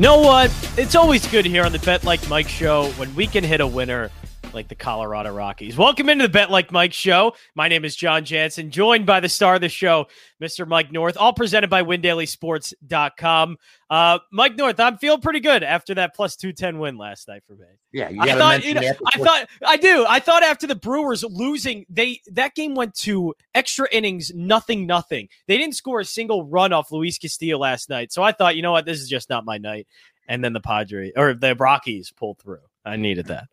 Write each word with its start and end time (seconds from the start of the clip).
Know 0.00 0.18
what? 0.20 0.50
It's 0.78 0.94
always 0.94 1.26
good 1.26 1.44
here 1.44 1.62
on 1.62 1.72
the 1.72 1.78
Bet 1.78 2.04
Like 2.04 2.26
Mike 2.26 2.48
show 2.48 2.86
when 2.92 3.14
we 3.14 3.26
can 3.26 3.44
hit 3.44 3.60
a 3.60 3.66
winner 3.66 4.10
like 4.54 4.68
the 4.68 4.74
Colorado 4.74 5.32
Rockies. 5.32 5.76
Welcome 5.76 6.08
into 6.08 6.24
the 6.24 6.28
Bet 6.28 6.50
Like 6.50 6.72
Mike 6.72 6.92
show. 6.92 7.34
My 7.54 7.68
name 7.68 7.84
is 7.84 7.94
Jon 7.94 8.24
Jansen, 8.24 8.70
joined 8.70 9.06
by 9.06 9.20
the 9.20 9.28
star 9.28 9.54
of 9.56 9.60
the 9.60 9.68
show, 9.68 10.06
Mr. 10.42 10.66
Mike 10.66 10.90
North, 10.92 11.16
all 11.16 11.32
presented 11.32 11.70
by 11.70 11.82
WinDailySports.com. 11.82 13.56
Uh, 13.88 14.18
Mike 14.32 14.56
North, 14.56 14.80
I'm 14.80 14.98
feeling 14.98 15.20
pretty 15.20 15.40
good 15.40 15.62
after 15.62 15.94
that 15.94 16.14
plus 16.14 16.36
210 16.36 16.78
win 16.78 16.96
last 16.96 17.28
night 17.28 17.42
for 17.46 17.54
me. 17.54 17.66
Yeah, 17.92 18.08
you 18.08 18.20
I 18.20 18.34
thought, 18.34 18.64
you 18.64 18.74
know, 18.74 18.92
I 19.14 19.18
thought 19.18 19.48
I 19.66 19.76
do. 19.76 20.06
I 20.08 20.20
thought 20.20 20.42
after 20.42 20.66
the 20.66 20.76
Brewers 20.76 21.24
losing, 21.24 21.86
they 21.88 22.20
that 22.32 22.54
game 22.54 22.74
went 22.74 22.94
to 22.96 23.34
extra 23.54 23.88
innings, 23.90 24.32
nothing, 24.34 24.86
nothing. 24.86 25.28
They 25.48 25.58
didn't 25.58 25.74
score 25.74 26.00
a 26.00 26.04
single 26.04 26.44
run 26.44 26.72
off 26.72 26.92
Luis 26.92 27.18
Castillo 27.18 27.58
last 27.58 27.88
night. 27.88 28.12
So 28.12 28.22
I 28.22 28.32
thought, 28.32 28.56
you 28.56 28.62
know 28.62 28.72
what, 28.72 28.84
this 28.84 29.00
is 29.00 29.08
just 29.08 29.28
not 29.28 29.44
my 29.44 29.58
night. 29.58 29.86
And 30.28 30.44
then 30.44 30.52
the 30.52 30.60
Padre 30.60 31.12
or 31.16 31.34
the 31.34 31.56
Rockies 31.56 32.12
pulled 32.12 32.38
through. 32.38 32.60
I 32.84 32.96
needed 32.96 33.26
that. 33.26 33.48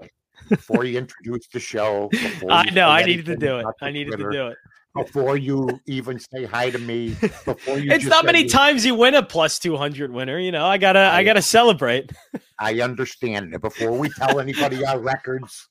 Before 0.49 0.85
you 0.85 0.97
introduce 0.97 1.47
the 1.47 1.59
show. 1.59 2.09
I 2.49 2.69
know. 2.71 2.89
I 2.89 3.03
needed 3.03 3.25
to 3.27 3.35
do 3.35 3.59
it. 3.59 3.65
I 3.81 3.91
needed 3.91 4.11
Twitter, 4.11 4.31
to 4.31 4.37
do 4.37 4.47
it. 4.47 4.57
Before 4.95 5.37
you 5.37 5.79
even 5.85 6.19
say 6.19 6.45
hi 6.45 6.69
to 6.69 6.79
me, 6.79 7.15
before 7.45 7.77
you 7.77 7.91
it's 7.91 8.05
not 8.05 8.25
many 8.25 8.45
times 8.45 8.85
you 8.85 8.95
win 8.95 9.15
a 9.15 9.23
plus 9.23 9.59
200 9.59 10.11
winner. 10.11 10.39
You 10.39 10.51
know, 10.51 10.65
I 10.65 10.77
gotta, 10.77 10.99
I, 10.99 11.17
I 11.17 11.23
gotta 11.23 11.41
celebrate. 11.41 12.11
I 12.59 12.81
understand 12.81 13.53
it. 13.53 13.61
Before 13.61 13.91
we 13.91 14.09
tell 14.09 14.39
anybody 14.39 14.83
our 14.85 14.99
records, 14.99 15.69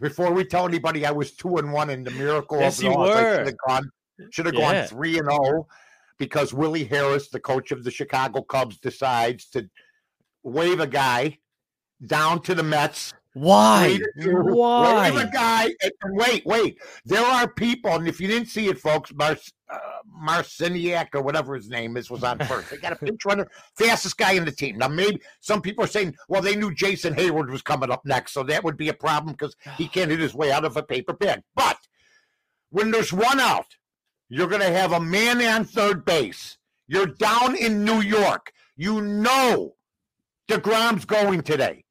before 0.00 0.32
we 0.32 0.44
tell 0.44 0.66
anybody 0.66 1.06
I 1.06 1.12
was 1.12 1.32
two 1.32 1.58
and 1.58 1.72
one 1.72 1.90
in 1.90 2.02
the 2.02 2.10
miracle 2.10 2.58
yes, 2.58 2.78
of 2.78 2.84
you 2.84 2.98
were. 2.98 3.36
Should 3.36 3.46
have 3.46 3.56
gone, 3.68 3.90
should 4.30 4.46
have 4.46 4.54
yeah. 4.56 4.80
gone 4.82 4.88
three 4.88 5.18
and 5.18 5.30
zero 5.30 5.38
oh 5.40 5.66
because 6.18 6.54
Willie 6.54 6.84
Harris, 6.84 7.30
the 7.30 7.40
coach 7.40 7.72
of 7.72 7.84
the 7.84 7.90
Chicago 7.90 8.42
Cubs, 8.42 8.78
decides 8.78 9.48
to 9.50 9.68
wave 10.44 10.80
a 10.80 10.86
guy 10.86 11.38
down 12.06 12.40
to 12.42 12.54
the 12.54 12.62
Mets 12.62 13.12
why? 13.34 13.98
Why? 14.16 15.10
Wait, 15.10 15.22
a 15.22 15.30
guy. 15.32 15.68
Wait, 16.04 16.44
wait. 16.44 16.78
There 17.04 17.24
are 17.24 17.48
people, 17.48 17.92
and 17.92 18.06
if 18.06 18.20
you 18.20 18.28
didn't 18.28 18.48
see 18.48 18.68
it, 18.68 18.78
folks, 18.78 19.12
Mar- 19.14 19.38
uh, 19.70 19.78
Marciniak 20.26 21.14
or 21.14 21.22
whatever 21.22 21.54
his 21.54 21.68
name 21.68 21.96
is 21.96 22.10
was 22.10 22.24
on 22.24 22.38
first. 22.46 22.70
They 22.70 22.76
got 22.76 22.92
a 22.92 22.96
pinch 22.96 23.24
runner, 23.24 23.48
fastest 23.76 24.18
guy 24.18 24.32
in 24.32 24.44
the 24.44 24.52
team. 24.52 24.76
Now, 24.76 24.88
maybe 24.88 25.20
some 25.40 25.62
people 25.62 25.84
are 25.84 25.88
saying, 25.88 26.14
well, 26.28 26.42
they 26.42 26.56
knew 26.56 26.74
Jason 26.74 27.14
Heyward 27.14 27.50
was 27.50 27.62
coming 27.62 27.90
up 27.90 28.04
next, 28.04 28.32
so 28.32 28.42
that 28.44 28.64
would 28.64 28.76
be 28.76 28.90
a 28.90 28.94
problem 28.94 29.32
because 29.32 29.56
he 29.78 29.88
can't 29.88 30.10
hit 30.10 30.20
his 30.20 30.34
way 30.34 30.52
out 30.52 30.64
of 30.64 30.76
a 30.76 30.82
paper 30.82 31.14
bag. 31.14 31.40
But 31.54 31.78
when 32.70 32.90
there's 32.90 33.12
one 33.12 33.40
out, 33.40 33.76
you're 34.28 34.48
going 34.48 34.62
to 34.62 34.70
have 34.70 34.92
a 34.92 35.00
man 35.00 35.42
on 35.42 35.64
third 35.64 36.04
base. 36.04 36.58
You're 36.86 37.06
down 37.06 37.56
in 37.56 37.84
New 37.84 38.00
York. 38.00 38.52
You 38.76 39.00
know 39.00 39.76
DeGrom's 40.48 41.04
going 41.04 41.42
today. 41.42 41.81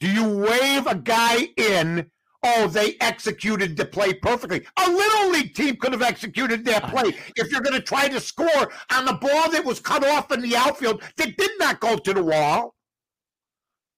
Do 0.00 0.10
you 0.10 0.28
wave 0.28 0.86
a 0.86 0.94
guy 0.94 1.48
in? 1.56 2.10
Oh, 2.44 2.68
they 2.68 2.96
executed 3.00 3.76
the 3.76 3.84
play 3.84 4.14
perfectly. 4.14 4.64
A 4.76 4.90
little 4.90 5.30
league 5.30 5.54
team 5.54 5.76
could 5.76 5.92
have 5.92 6.02
executed 6.02 6.64
that 6.66 6.84
uh. 6.84 6.90
play 6.90 7.14
if 7.36 7.50
you're 7.50 7.60
going 7.60 7.74
to 7.74 7.82
try 7.82 8.08
to 8.08 8.20
score 8.20 8.70
on 8.92 9.04
the 9.04 9.14
ball 9.14 9.50
that 9.50 9.64
was 9.64 9.80
cut 9.80 10.06
off 10.06 10.30
in 10.30 10.40
the 10.40 10.56
outfield 10.56 11.02
that 11.16 11.36
did 11.36 11.50
not 11.58 11.80
go 11.80 11.96
to 11.96 12.14
the 12.14 12.22
wall. 12.22 12.74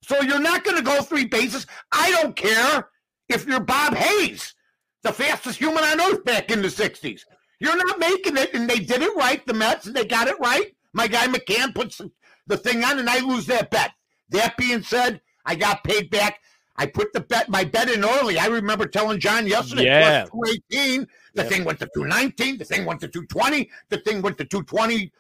So 0.03 0.23
you're 0.23 0.41
not 0.41 0.65
going 0.65 0.79
to 0.79 0.83
go 0.83 1.03
three 1.03 1.27
bases. 1.27 1.67
I 1.93 2.11
don't 2.13 2.35
care 2.35 2.89
if 3.29 3.47
you're 3.47 3.61
Bob 3.61 3.95
Hayes, 3.95 4.55
the 5.03 5.13
fastest 5.13 5.59
human 5.59 5.85
on 5.85 6.01
earth 6.01 6.25
back 6.25 6.51
in 6.51 6.63
the 6.63 6.69
60s. 6.69 7.21
You're 7.61 7.77
not 7.77 7.99
making 7.99 8.39
it, 8.39 8.55
and 8.55 8.69
they 8.69 8.79
did 8.79 9.03
it 9.03 9.15
right, 9.15 9.45
the 9.47 9.53
Mets, 9.53 9.87
and 9.87 9.95
they 9.95 10.07
got 10.07 10.29
it 10.29 10.41
right. 10.41 10.75
My 10.95 11.07
guy 11.07 11.27
McCann 11.27 11.75
puts 11.75 12.01
the 12.47 12.57
thing 12.57 12.83
on, 12.83 12.99
and 12.99 13.09
I 13.09 13.21
lose 13.21 13.47
that 13.47 13.71
bet. 13.71 13.93
That 14.31 14.57
being 14.57 14.83
said, 14.83 15.21
I 15.51 15.57
got 15.57 15.83
paid 15.83 16.11
back. 16.11 16.39
I 16.77 16.87
put 16.87 17.13
the 17.13 17.21
bet 17.21 17.49
my 17.49 17.65
bet 17.65 17.91
in 17.91 18.05
early. 18.05 18.39
I 18.39 18.47
remember 18.47 18.87
telling 18.87 19.19
Jon 19.19 19.49
yesterday, 19.49 19.87
yeah. 19.87 20.27
plus 20.31 20.31
218. 20.71 21.01
The 21.35 21.43
yeah. 21.43 21.49
thing 21.49 21.65
went 21.65 21.81
to 21.81 21.89
219. 21.93 22.59
The 22.59 22.65
thing 22.65 22.85
went 22.87 23.01
to 23.01 23.09
220. 23.09 23.69
The 23.89 23.99
thing 23.99 24.23
went 24.23 24.39
to 24.39 24.45
221. 24.45 25.11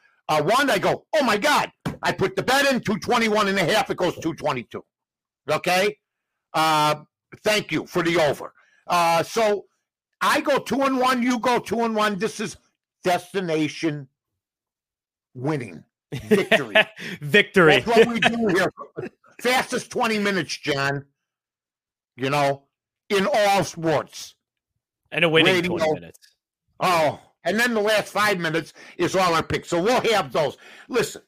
I 0.71 0.79
go, 0.79 1.05
oh 1.15 1.25
my 1.25 1.37
God. 1.37 1.73
I 2.03 2.13
put 2.13 2.37
the 2.37 2.45
bet 2.45 2.63
in 2.73 2.81
221 2.81 3.49
and 3.49 3.59
a 3.59 3.65
half. 3.65 3.91
It 3.91 3.97
goes 3.97 4.15
222. 4.15 4.85
Okay. 5.51 5.99
Uh, 6.55 6.95
thank 7.43 7.73
you 7.73 7.85
for 7.87 8.05
the 8.05 8.17
over. 8.19 8.55
Uh, 8.87 9.25
so 9.25 9.67
I 10.21 10.41
go 10.41 10.61
two 10.61 10.83
and 10.83 10.97
one. 10.99 11.23
You 11.23 11.41
go 11.41 11.59
two 11.59 11.81
and 11.81 11.97
one. 11.97 12.19
This 12.21 12.39
is 12.39 12.57
destination 13.03 14.07
winning 15.35 15.83
victory. 16.15 16.77
victory. 17.21 17.81
That's 17.81 17.87
what 17.87 18.09
we 18.09 18.21
do 18.21 18.47
here. 18.47 18.73
Fastest 19.41 19.91
20 19.91 20.19
minutes, 20.19 20.56
Jon. 20.56 21.06
You 22.17 22.31
know, 22.31 22.65
in 23.09 23.27
all 23.33 23.65
sports. 23.65 24.34
And 25.11 25.25
a 25.25 25.28
winning 25.28 25.55
Radio. 25.55 25.77
20 25.77 25.95
minutes. 25.95 26.19
Oh, 26.78 27.21
and 27.45 27.59
then 27.59 27.75
the 27.75 27.81
last 27.81 28.12
five 28.12 28.39
minutes 28.39 28.73
is 28.97 29.17
all 29.17 29.34
our 29.34 29.43
picks. 29.43 29.69
So 29.69 29.83
we'll 29.83 30.00
have 30.12 30.33
those. 30.33 30.56
Listen, 30.89 31.23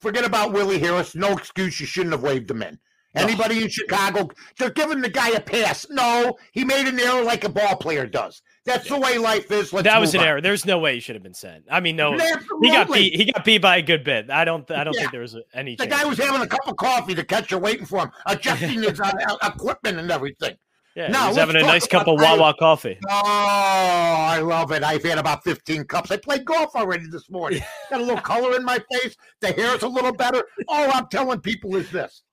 forget 0.00 0.24
about 0.24 0.52
Willie 0.52 0.78
Harris. 0.78 1.14
No 1.14 1.32
excuse. 1.32 1.80
You 1.80 1.86
shouldn't 1.86 2.12
have 2.12 2.22
waved 2.22 2.50
him 2.50 2.62
in. 2.62 2.78
Anybody 3.14 3.62
in 3.62 3.68
Chicago, 3.68 4.28
they're 4.56 4.70
giving 4.70 5.00
the 5.00 5.08
guy 5.08 5.30
a 5.30 5.40
pass. 5.40 5.84
No, 5.90 6.36
he 6.52 6.64
made 6.64 6.86
an 6.86 7.00
error 7.00 7.24
like 7.24 7.42
a 7.42 7.48
ball 7.48 7.76
player 7.76 8.06
does. 8.06 8.40
That's 8.66 8.88
the 8.88 8.98
way 8.98 9.16
life 9.16 9.50
is. 9.50 9.72
Let's 9.72 9.84
that 9.84 9.98
was 10.00 10.14
an 10.14 10.20
on. 10.20 10.26
error. 10.26 10.40
There's 10.40 10.66
no 10.66 10.78
way 10.78 10.94
he 10.94 11.00
should 11.00 11.16
have 11.16 11.22
been 11.22 11.34
sent. 11.34 11.64
I 11.70 11.80
mean, 11.80 11.96
no, 11.96 12.12
Absolutely. 12.12 12.68
he 12.68 12.74
got 12.74 12.92
beat. 12.92 13.14
He 13.14 13.32
got 13.32 13.44
beat 13.44 13.62
by 13.62 13.78
a 13.78 13.82
good 13.82 14.04
bit. 14.04 14.30
I 14.30 14.44
don't. 14.44 14.70
I 14.70 14.84
don't 14.84 14.94
yeah. 14.94 15.00
think 15.00 15.12
there 15.12 15.22
was 15.22 15.36
any. 15.54 15.76
The 15.76 15.86
guy 15.86 16.04
was 16.04 16.18
having 16.18 16.42
a 16.42 16.46
cup 16.46 16.66
of 16.66 16.76
coffee. 16.76 17.14
The 17.14 17.24
catcher 17.24 17.58
waiting 17.58 17.86
for 17.86 18.00
him, 18.00 18.10
adjusting 18.26 18.82
his 18.82 19.00
uh, 19.00 19.12
equipment 19.42 19.98
and 19.98 20.10
everything. 20.10 20.56
Yeah, 20.96 21.06
now, 21.06 21.28
he's 21.28 21.36
having 21.36 21.54
a 21.54 21.60
nice 21.60 21.86
cup 21.86 22.08
of 22.08 22.20
Wawa 22.20 22.52
coffee. 22.58 22.98
Oh, 23.08 23.12
I 23.14 24.40
love 24.40 24.72
it. 24.72 24.82
I've 24.82 25.04
had 25.04 25.18
about 25.18 25.44
15 25.44 25.84
cups. 25.84 26.10
I 26.10 26.16
played 26.16 26.44
golf 26.44 26.74
already 26.74 27.06
this 27.06 27.30
morning. 27.30 27.62
Got 27.90 28.00
a 28.00 28.04
little 28.04 28.20
color 28.20 28.56
in 28.56 28.64
my 28.64 28.78
face. 28.92 29.16
The 29.40 29.52
hair's 29.52 29.82
a 29.82 29.88
little 29.88 30.12
better. 30.12 30.44
All 30.66 30.90
I'm 30.92 31.06
telling 31.06 31.40
people 31.40 31.76
is 31.76 31.90
this 31.92 32.24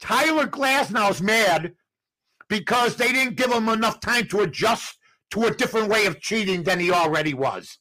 Tyler 0.00 0.46
Glasnow's 0.46 1.22
mad 1.22 1.74
because 2.48 2.96
they 2.96 3.12
didn't 3.12 3.36
give 3.36 3.52
him 3.52 3.68
enough 3.68 4.00
time 4.00 4.26
to 4.28 4.40
adjust 4.40 4.97
to 5.30 5.46
a 5.46 5.54
different 5.54 5.88
way 5.88 6.06
of 6.06 6.20
cheating 6.20 6.62
than 6.62 6.80
he 6.80 6.90
already 6.90 7.34
was. 7.34 7.78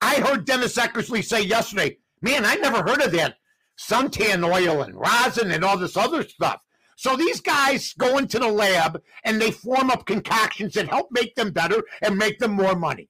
I 0.00 0.16
heard 0.16 0.44
Dennis 0.44 0.76
Eckersley 0.76 1.24
say 1.24 1.42
yesterday, 1.42 1.98
man, 2.22 2.44
I 2.44 2.54
never 2.54 2.88
heard 2.88 3.02
of 3.02 3.12
that 3.12 3.36
suntan 3.78 4.44
oil 4.44 4.82
and 4.82 4.94
rosin 4.94 5.50
and 5.50 5.64
all 5.64 5.78
this 5.78 5.96
other 5.96 6.22
stuff. 6.22 6.60
So 6.96 7.16
these 7.16 7.40
guys 7.40 7.94
go 7.94 8.18
into 8.18 8.38
the 8.38 8.48
lab 8.48 9.00
and 9.24 9.40
they 9.40 9.52
form 9.52 9.90
up 9.90 10.04
concoctions 10.04 10.74
that 10.74 10.88
help 10.88 11.08
make 11.12 11.34
them 11.36 11.52
better 11.52 11.82
and 12.02 12.16
make 12.16 12.38
them 12.38 12.52
more 12.52 12.74
money. 12.74 13.08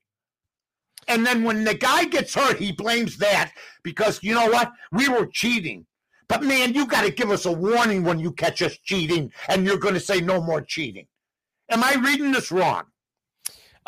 And 1.08 1.24
then 1.24 1.42
when 1.42 1.64
the 1.64 1.74
guy 1.74 2.04
gets 2.04 2.34
hurt, 2.34 2.58
he 2.58 2.70
blames 2.72 3.16
that 3.16 3.52
because 3.82 4.22
you 4.22 4.34
know 4.34 4.50
what? 4.50 4.70
We 4.92 5.08
were 5.08 5.26
cheating. 5.26 5.86
But 6.28 6.42
man, 6.42 6.74
you 6.74 6.86
got 6.86 7.06
to 7.06 7.10
give 7.10 7.30
us 7.30 7.46
a 7.46 7.52
warning 7.52 8.04
when 8.04 8.18
you 8.18 8.32
catch 8.32 8.60
us 8.60 8.76
cheating, 8.84 9.32
and 9.48 9.64
you're 9.64 9.78
going 9.78 9.94
to 9.94 10.00
say 10.00 10.20
no 10.20 10.42
more 10.42 10.60
cheating. 10.60 11.06
Am 11.70 11.82
I 11.82 11.94
reading 11.94 12.32
this 12.32 12.52
wrong? 12.52 12.84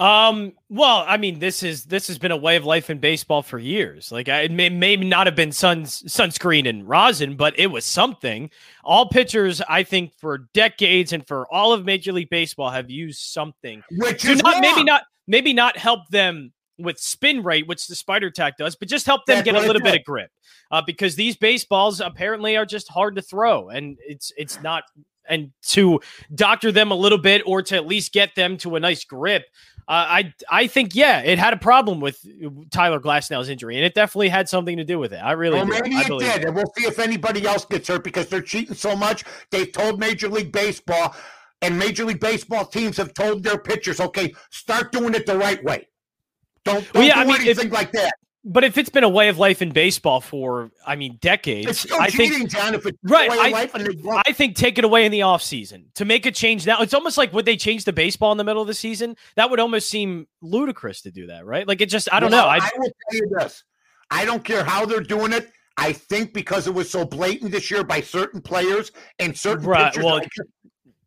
Um. 0.00 0.54
Well, 0.70 1.04
I 1.06 1.16
mean, 1.18 1.38
this 1.38 1.62
is 1.62 1.84
this 1.84 2.08
has 2.08 2.18
been 2.18 2.32
a 2.32 2.36
way 2.36 2.56
of 2.56 2.64
life 2.64 2.88
in 2.88 2.98
baseball 2.98 3.42
for 3.42 3.58
years. 3.58 4.10
Like, 4.10 4.28
I, 4.28 4.42
it 4.42 4.50
may, 4.50 4.70
may 4.70 4.96
not 4.96 5.26
have 5.26 5.36
been 5.36 5.52
suns 5.52 6.02
sunscreen 6.04 6.68
and 6.68 6.88
rosin, 6.88 7.36
but 7.36 7.58
it 7.58 7.66
was 7.66 7.84
something. 7.84 8.50
All 8.82 9.08
pitchers, 9.08 9.60
I 9.68 9.82
think, 9.82 10.14
for 10.18 10.48
decades 10.54 11.12
and 11.12 11.26
for 11.26 11.46
all 11.52 11.72
of 11.72 11.84
Major 11.84 12.12
League 12.12 12.30
Baseball, 12.30 12.70
have 12.70 12.90
used 12.90 13.20
something 13.20 13.82
which 13.90 14.24
is 14.24 14.42
not 14.42 14.54
wrong. 14.54 14.60
maybe 14.62 14.84
not 14.84 15.02
maybe 15.26 15.52
not 15.52 15.76
help 15.76 16.08
them 16.08 16.52
with 16.78 16.98
spin 16.98 17.42
rate, 17.42 17.68
which 17.68 17.86
the 17.86 17.94
spider 17.94 18.30
tack 18.30 18.56
does, 18.56 18.74
but 18.76 18.88
just 18.88 19.04
help 19.04 19.26
them 19.26 19.36
That's 19.36 19.44
get 19.44 19.54
a 19.54 19.60
little 19.60 19.82
bit 19.82 19.96
of 19.96 20.04
grip. 20.04 20.30
Uh, 20.70 20.80
because 20.86 21.14
these 21.14 21.36
baseballs 21.36 22.00
apparently 22.00 22.56
are 22.56 22.64
just 22.64 22.88
hard 22.88 23.16
to 23.16 23.22
throw, 23.22 23.68
and 23.68 23.98
it's 24.00 24.32
it's 24.36 24.62
not 24.62 24.84
and 25.28 25.52
to 25.62 26.00
doctor 26.34 26.72
them 26.72 26.90
a 26.90 26.94
little 26.94 27.18
bit 27.18 27.42
or 27.46 27.62
to 27.62 27.76
at 27.76 27.86
least 27.86 28.12
get 28.12 28.34
them 28.34 28.56
to 28.58 28.76
a 28.76 28.80
nice 28.80 29.04
grip. 29.04 29.44
Uh, 29.90 30.06
I 30.08 30.34
I 30.48 30.66
think 30.68 30.94
yeah, 30.94 31.18
it 31.18 31.40
had 31.40 31.52
a 31.52 31.56
problem 31.56 31.98
with 31.98 32.24
Tyler 32.70 33.00
Glasnow's 33.00 33.48
injury, 33.48 33.74
and 33.74 33.84
it 33.84 33.92
definitely 33.92 34.28
had 34.28 34.48
something 34.48 34.76
to 34.76 34.84
do 34.84 35.00
with 35.00 35.12
it. 35.12 35.16
I 35.16 35.32
really 35.32 35.56
well, 35.56 35.66
maybe 35.66 35.96
I 35.96 36.02
it 36.02 36.18
did, 36.20 36.44
and 36.44 36.54
we'll 36.54 36.72
see 36.78 36.84
if 36.84 37.00
anybody 37.00 37.44
else 37.44 37.64
gets 37.64 37.88
hurt 37.88 38.04
because 38.04 38.28
they're 38.28 38.40
cheating 38.40 38.76
so 38.76 38.94
much. 38.94 39.24
They've 39.50 39.72
told 39.72 39.98
Major 39.98 40.28
League 40.28 40.52
Baseball, 40.52 41.16
and 41.60 41.76
Major 41.76 42.04
League 42.04 42.20
Baseball 42.20 42.66
teams 42.66 42.96
have 42.98 43.14
told 43.14 43.42
their 43.42 43.58
pitchers, 43.58 43.98
okay, 43.98 44.32
start 44.50 44.92
doing 44.92 45.12
it 45.14 45.26
the 45.26 45.36
right 45.36 45.60
way. 45.64 45.88
Don't, 46.64 46.84
don't 46.84 46.94
well, 46.94 47.02
yeah, 47.02 47.14
do 47.14 47.20
I 47.22 47.24
mean, 47.24 47.40
anything 47.40 47.66
if, 47.66 47.72
like 47.72 47.90
that. 47.90 48.12
But 48.42 48.64
if 48.64 48.78
it's 48.78 48.88
been 48.88 49.04
a 49.04 49.08
way 49.08 49.28
of 49.28 49.36
life 49.38 49.60
in 49.60 49.70
baseball 49.70 50.22
for, 50.22 50.70
I 50.86 50.96
mean, 50.96 51.18
decades, 51.20 51.68
it's 51.68 51.80
still 51.80 52.00
I 52.00 52.08
cheating, 52.08 52.38
think, 52.38 52.50
Jon. 52.50 52.74
If 52.74 52.86
it's 52.86 52.96
right, 53.02 53.30
I, 53.30 53.50
life 53.50 53.70
I 54.26 54.32
think 54.32 54.56
take 54.56 54.78
it 54.78 54.84
away 54.84 55.04
in 55.04 55.12
the 55.12 55.20
offseason 55.20 55.92
to 55.96 56.06
make 56.06 56.24
a 56.24 56.30
change 56.30 56.66
now. 56.66 56.80
It's 56.80 56.94
almost 56.94 57.18
like 57.18 57.34
would 57.34 57.44
they 57.44 57.58
change 57.58 57.84
the 57.84 57.92
baseball 57.92 58.32
in 58.32 58.38
the 58.38 58.44
middle 58.44 58.62
of 58.62 58.68
the 58.68 58.74
season? 58.74 59.14
That 59.36 59.50
would 59.50 59.60
almost 59.60 59.90
seem 59.90 60.26
ludicrous 60.40 61.02
to 61.02 61.10
do 61.10 61.26
that, 61.26 61.44
right? 61.44 61.68
Like 61.68 61.82
it 61.82 61.90
just, 61.90 62.08
I 62.12 62.18
don't 62.18 62.30
well, 62.30 62.46
know. 62.46 62.48
I, 62.48 62.56
I 62.56 62.70
will 62.78 62.90
tell 63.10 63.18
you 63.18 63.36
this: 63.38 63.62
I 64.10 64.24
don't 64.24 64.42
care 64.42 64.64
how 64.64 64.86
they're 64.86 65.00
doing 65.00 65.34
it. 65.34 65.52
I 65.76 65.92
think 65.92 66.32
because 66.32 66.66
it 66.66 66.74
was 66.74 66.90
so 66.90 67.04
blatant 67.04 67.52
this 67.52 67.70
year 67.70 67.84
by 67.84 68.00
certain 68.00 68.40
players 68.40 68.92
and 69.18 69.36
certain 69.36 69.66
right. 69.66 69.92
pitchers, 69.92 70.04
Well, 70.04 70.20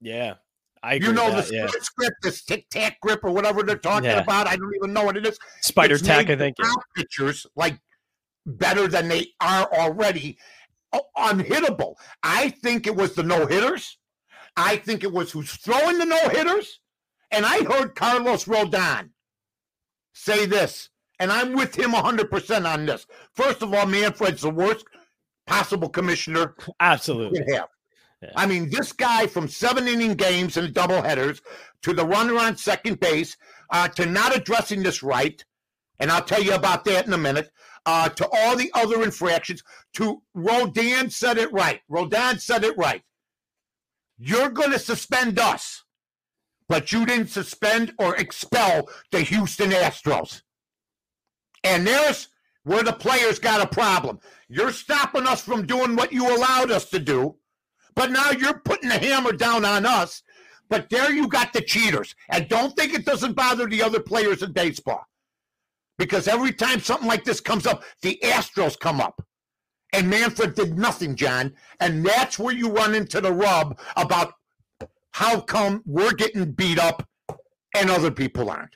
yeah. 0.01 0.35
I 0.83 0.95
you 0.95 1.13
know 1.13 1.31
that, 1.31 1.47
the 1.47 1.55
yeah. 1.55 1.67
script, 1.79 2.17
this 2.21 2.43
tic 2.43 2.69
tac 2.69 2.99
grip 3.01 3.21
or 3.23 3.31
whatever 3.31 3.63
they're 3.63 3.77
talking 3.77 4.09
Yeah. 4.09 4.19
about. 4.21 4.47
I 4.47 4.57
don't 4.57 4.73
even 4.75 4.91
know 4.93 5.05
what 5.05 5.15
it 5.15 5.25
is. 5.25 5.39
Spider 5.61 5.97
tack, 5.97 6.29
I 6.29 6.35
think. 6.35 6.57
pitchers 6.95 7.47
like 7.55 7.79
better 8.45 8.87
than 8.89 9.07
they 9.07 9.27
are 9.39 9.71
already, 9.73 10.37
uh, 10.91 10.99
unhittable. 11.17 11.95
I 12.21 12.49
think 12.49 12.85
it 12.85 12.95
was 12.95 13.15
the 13.15 13.23
no 13.23 13.45
hitters. 13.45 13.97
I 14.57 14.75
think 14.77 15.03
it 15.03 15.11
was 15.11 15.31
who's 15.31 15.53
throwing 15.53 15.97
the 15.97 16.05
no 16.05 16.19
hitters. 16.29 16.79
And 17.31 17.45
I 17.45 17.63
heard 17.63 17.95
Carlos 17.95 18.45
Rodon 18.45 19.09
say 20.13 20.45
this, 20.45 20.89
and 21.19 21.31
I'm 21.31 21.53
with 21.53 21.73
him 21.73 21.93
100% 21.93 22.65
on 22.71 22.85
this. 22.85 23.07
First 23.33 23.61
of 23.63 23.73
all, 23.73 23.85
Manfred's 23.87 24.41
the 24.41 24.49
worst 24.51 24.85
possible 25.47 25.89
commissioner 25.89 26.55
Absolutely. 26.79 27.39
could 27.39 27.55
have. 27.55 27.69
Yeah. 28.23 28.31
I 28.37 28.45
mean, 28.45 28.69
this 28.69 28.93
guy 28.93 29.27
from 29.27 29.47
seven 29.49 29.87
inning 29.87 30.13
games 30.13 30.55
and 30.55 30.73
double 30.73 31.01
headers 31.01 31.41
to 31.81 31.93
the 31.93 32.05
runner 32.05 32.37
on 32.37 32.55
second 32.55 32.99
base 32.99 33.35
uh, 33.69 33.89
to 33.89 34.05
not 34.05 34.35
addressing 34.35 34.81
this 34.81 35.03
right, 35.03 35.43
and 35.99 36.09
I'll 36.09 36.23
tell 36.23 36.41
you 36.41 36.53
about 36.53 36.85
that 36.85 37.05
in 37.05 37.13
a 37.13 37.17
minute. 37.17 37.51
Uh, 37.85 38.07
to 38.07 38.25
all 38.31 38.55
the 38.55 38.71
other 38.75 39.03
infractions, 39.03 39.61
to 39.91 40.21
Rodon 40.37 41.11
said 41.11 41.37
it 41.37 41.51
right. 41.51 41.81
Rodon 41.91 42.39
said 42.39 42.63
it 42.63 42.77
right. 42.77 43.03
You're 44.17 44.49
going 44.49 44.71
to 44.71 44.79
suspend 44.79 45.37
us, 45.37 45.83
but 46.69 46.93
you 46.93 47.05
didn't 47.05 47.27
suspend 47.27 47.93
or 47.99 48.15
expel 48.15 48.89
the 49.11 49.19
Houston 49.19 49.71
Astros. 49.71 50.43
And 51.65 51.85
there's 51.85 52.29
where 52.63 52.83
the 52.83 52.93
players 52.93 53.37
got 53.37 53.61
a 53.61 53.67
problem. 53.67 54.21
You're 54.47 54.71
stopping 54.71 55.27
us 55.27 55.41
from 55.41 55.65
doing 55.65 55.97
what 55.97 56.13
you 56.13 56.33
allowed 56.33 56.71
us 56.71 56.89
to 56.91 56.99
do, 56.99 57.35
but 57.95 58.11
now 58.11 58.31
you're 58.31 58.59
putting 58.59 58.89
the 58.89 58.97
hammer 58.97 59.31
down 59.31 59.65
on 59.65 59.85
us. 59.85 60.23
But 60.69 60.89
there 60.89 61.11
you 61.11 61.27
got 61.27 61.53
the 61.53 61.61
cheaters. 61.61 62.15
And 62.29 62.47
don't 62.47 62.75
think 62.75 62.93
it 62.93 63.05
doesn't 63.05 63.35
bother 63.35 63.67
the 63.67 63.83
other 63.83 63.99
players 63.99 64.41
in 64.41 64.53
baseball. 64.53 65.05
Because 65.97 66.27
every 66.27 66.51
time 66.51 66.79
something 66.79 67.07
like 67.07 67.23
this 67.23 67.39
comes 67.39 67.67
up, 67.67 67.83
the 68.01 68.19
Astros 68.23 68.79
come 68.79 68.99
up. 68.99 69.23
And 69.91 70.09
Manfred 70.09 70.55
did 70.55 70.77
nothing, 70.77 71.15
Jon. 71.15 71.53
And 71.79 72.03
that's 72.03 72.39
where 72.39 72.53
you 72.53 72.71
run 72.71 72.95
into 72.95 73.21
the 73.21 73.31
rub 73.31 73.79
about 73.95 74.33
how 75.11 75.39
come 75.39 75.83
we're 75.85 76.13
getting 76.13 76.51
beat 76.51 76.79
up 76.79 77.07
and 77.75 77.89
other 77.89 78.09
people 78.09 78.49
aren't. 78.49 78.75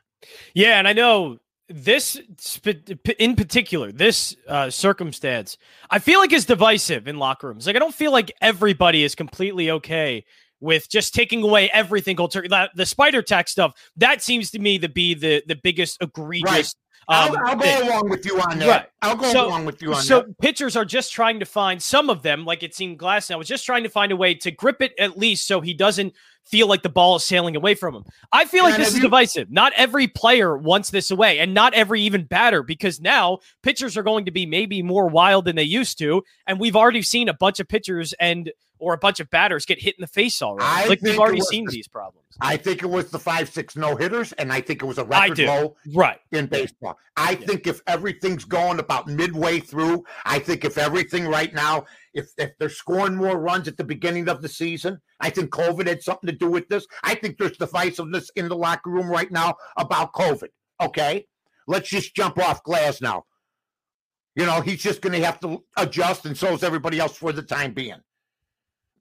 Yeah, 0.54 0.78
and 0.78 0.88
I 0.88 0.94
know 0.94 1.40
this 1.70 2.20
in 3.20 3.36
particular, 3.36 3.92
this 3.92 4.36
uh, 4.48 4.70
circumstance, 4.70 5.58
I 5.90 6.00
feel 6.00 6.20
like 6.20 6.32
is 6.32 6.46
divisive 6.46 7.08
in 7.08 7.18
locker 7.18 7.48
rooms. 7.48 7.68
Like 7.68 7.76
I 7.76 7.80
don't 7.80 7.94
feel 7.94 8.12
like 8.12 8.32
everybody 8.42 9.04
is 9.04 9.16
completely 9.16 9.72
okay 9.72 10.26
with 10.60 10.90
just 10.90 11.14
taking 11.14 11.44
away 11.44 11.70
everything. 11.72 12.16
That, 12.16 12.72
the 12.76 12.86
spider 12.86 13.22
tack 13.22 13.48
stuff 13.48 13.74
that 13.98 14.22
seems 14.24 14.52
to 14.52 14.60
me 14.60 14.80
to 14.80 14.90
be 14.90 15.14
the 15.14 15.44
the 15.48 15.56
biggest 15.56 15.98
egregious. 16.02 16.76
I'll, 17.10 17.32
um, 17.32 17.38
I'll 17.46 17.56
go 17.56 17.62
thing. 17.62 17.88
along 17.90 18.10
with 18.10 18.26
you 18.26 18.38
on 18.42 18.60
that. 18.60 18.68
Right. 18.68 18.86
I'll 19.02 19.16
go 19.16 19.32
So- 19.32 19.48
along 19.48 19.66
with 19.66 19.82
you 19.82 19.94
on 19.94 20.02
So 20.02 20.20
that. 20.20 20.28
So 20.28 20.34
pitchers 20.42 20.76
are 20.76 20.84
just 20.84 21.14
trying 21.14 21.40
to 21.40 21.46
find 21.46 21.82
some 21.82 22.10
of 22.10 22.22
them, 22.22 22.44
like 22.44 22.64
it 22.64 22.76
seemed 22.76 23.00
Glasnow 23.00 23.38
was 23.38 23.48
just 23.48 23.66
trying 23.66 23.84
to 23.84 23.90
find 23.90 24.12
a 24.12 24.16
way 24.18 24.34
to 24.36 24.52
grip 24.52 24.82
it 24.82 24.94
at 25.00 25.18
least 25.18 25.48
so 25.48 25.62
he 25.62 25.74
doesn't 25.74 26.14
feel 26.50 26.68
like 26.68 26.82
the 26.84 26.90
ball 26.90 27.16
is 27.18 27.24
sailing 27.24 27.56
away 27.56 27.76
from 27.76 27.96
him. 27.96 28.04
I 28.32 28.46
feel 28.46 28.64
like 28.64 28.76
And 28.76 28.82
this 28.82 28.90
is 28.90 28.96
you- 28.96 29.02
divisive. 29.02 29.52
Not 29.52 29.74
every 29.76 30.08
player 30.08 30.58
wants 30.58 30.90
this 30.90 31.12
away, 31.12 31.40
and 31.40 31.54
not 31.54 31.74
every 31.74 32.02
even 32.04 32.24
batter, 32.24 32.64
because 32.64 33.00
now 33.02 33.40
pitchers 33.64 33.98
are 33.98 34.04
going 34.04 34.26
to 34.26 34.32
be 34.32 34.46
maybe 34.46 34.82
more 34.82 35.08
wild 35.08 35.46
than 35.46 35.56
they 35.56 35.64
used 35.64 35.98
to, 36.00 36.24
and 36.46 36.60
we've 36.60 36.76
already 36.76 37.02
seen 37.02 37.30
a 37.30 37.34
bunch 37.34 37.60
of 37.60 37.68
pitchers 37.68 38.14
and 38.20 38.52
or 38.80 38.94
a 38.94 38.98
bunch 38.98 39.20
of 39.20 39.28
batters 39.32 39.66
get 39.66 39.82
hit 39.82 39.96
in 39.98 40.02
the 40.02 40.08
face 40.08 40.40
already. 40.40 40.64
I 40.64 40.86
like 40.86 41.02
we've 41.02 41.18
already 41.18 41.42
seen 41.42 41.66
the- 41.66 41.72
these 41.72 41.88
problems. 41.88 42.28
I 42.40 42.58
think 42.58 42.84
it 42.84 42.86
was 42.86 43.10
the 43.10 43.18
five 43.18 43.50
six 43.50 43.76
no 43.76 43.96
hitters, 43.96 44.34
and 44.34 44.54
I 44.54 44.62
think 44.62 44.84
it 44.84 44.86
was 44.86 45.00
a 45.00 45.04
record 45.04 45.40
low 45.40 45.76
Right. 45.96 46.20
in 46.32 46.46
baseball. 46.46 46.96
I 47.16 47.32
Yeah. 47.32 47.48
think 47.48 47.66
if 47.66 47.82
everything's 47.88 48.46
going 48.46 48.78
about 48.80 49.08
midway 49.08 49.60
through, 49.62 50.04
I 50.26 50.38
think 50.38 50.64
if 50.64 50.78
everything 50.78 51.26
right 51.28 51.52
now, 51.56 51.86
if 52.14 52.28
if 52.38 52.52
they're 52.60 52.70
scoring 52.70 53.16
more 53.16 53.40
runs 53.40 53.68
at 53.68 53.78
the 53.78 53.84
beginning 53.84 54.30
of 54.30 54.44
the 54.44 54.50
season, 54.50 55.02
I 55.20 55.30
think 55.30 55.50
COVID 55.50 55.88
had 55.88 56.04
something 56.04 56.30
to 56.30 56.36
do 56.36 56.50
with 56.50 56.68
this. 56.68 56.86
I 57.04 57.16
think 57.16 57.38
there's 57.38 57.58
divisiveness 57.58 58.28
in 58.36 58.48
the 58.48 58.56
locker 58.56 58.90
room 58.90 59.10
right 59.10 59.32
now 59.32 59.56
about 59.78 60.14
COVID. 60.14 60.50
Okay, 60.82 61.26
let's 61.68 61.90
just 61.90 62.16
jump 62.16 62.38
off 62.38 62.64
Glasnow. 62.64 63.24
You 64.36 64.46
know, 64.46 64.62
he's 64.62 64.84
just 64.84 65.02
going 65.02 65.20
to 65.20 65.26
have 65.26 65.40
to 65.40 65.64
adjust, 65.78 66.26
and 66.26 66.38
so 66.38 66.54
is 66.54 66.64
everybody 66.64 67.00
else 67.00 67.18
for 67.18 67.32
the 67.32 67.42
time 67.42 67.74
being. 67.74 68.02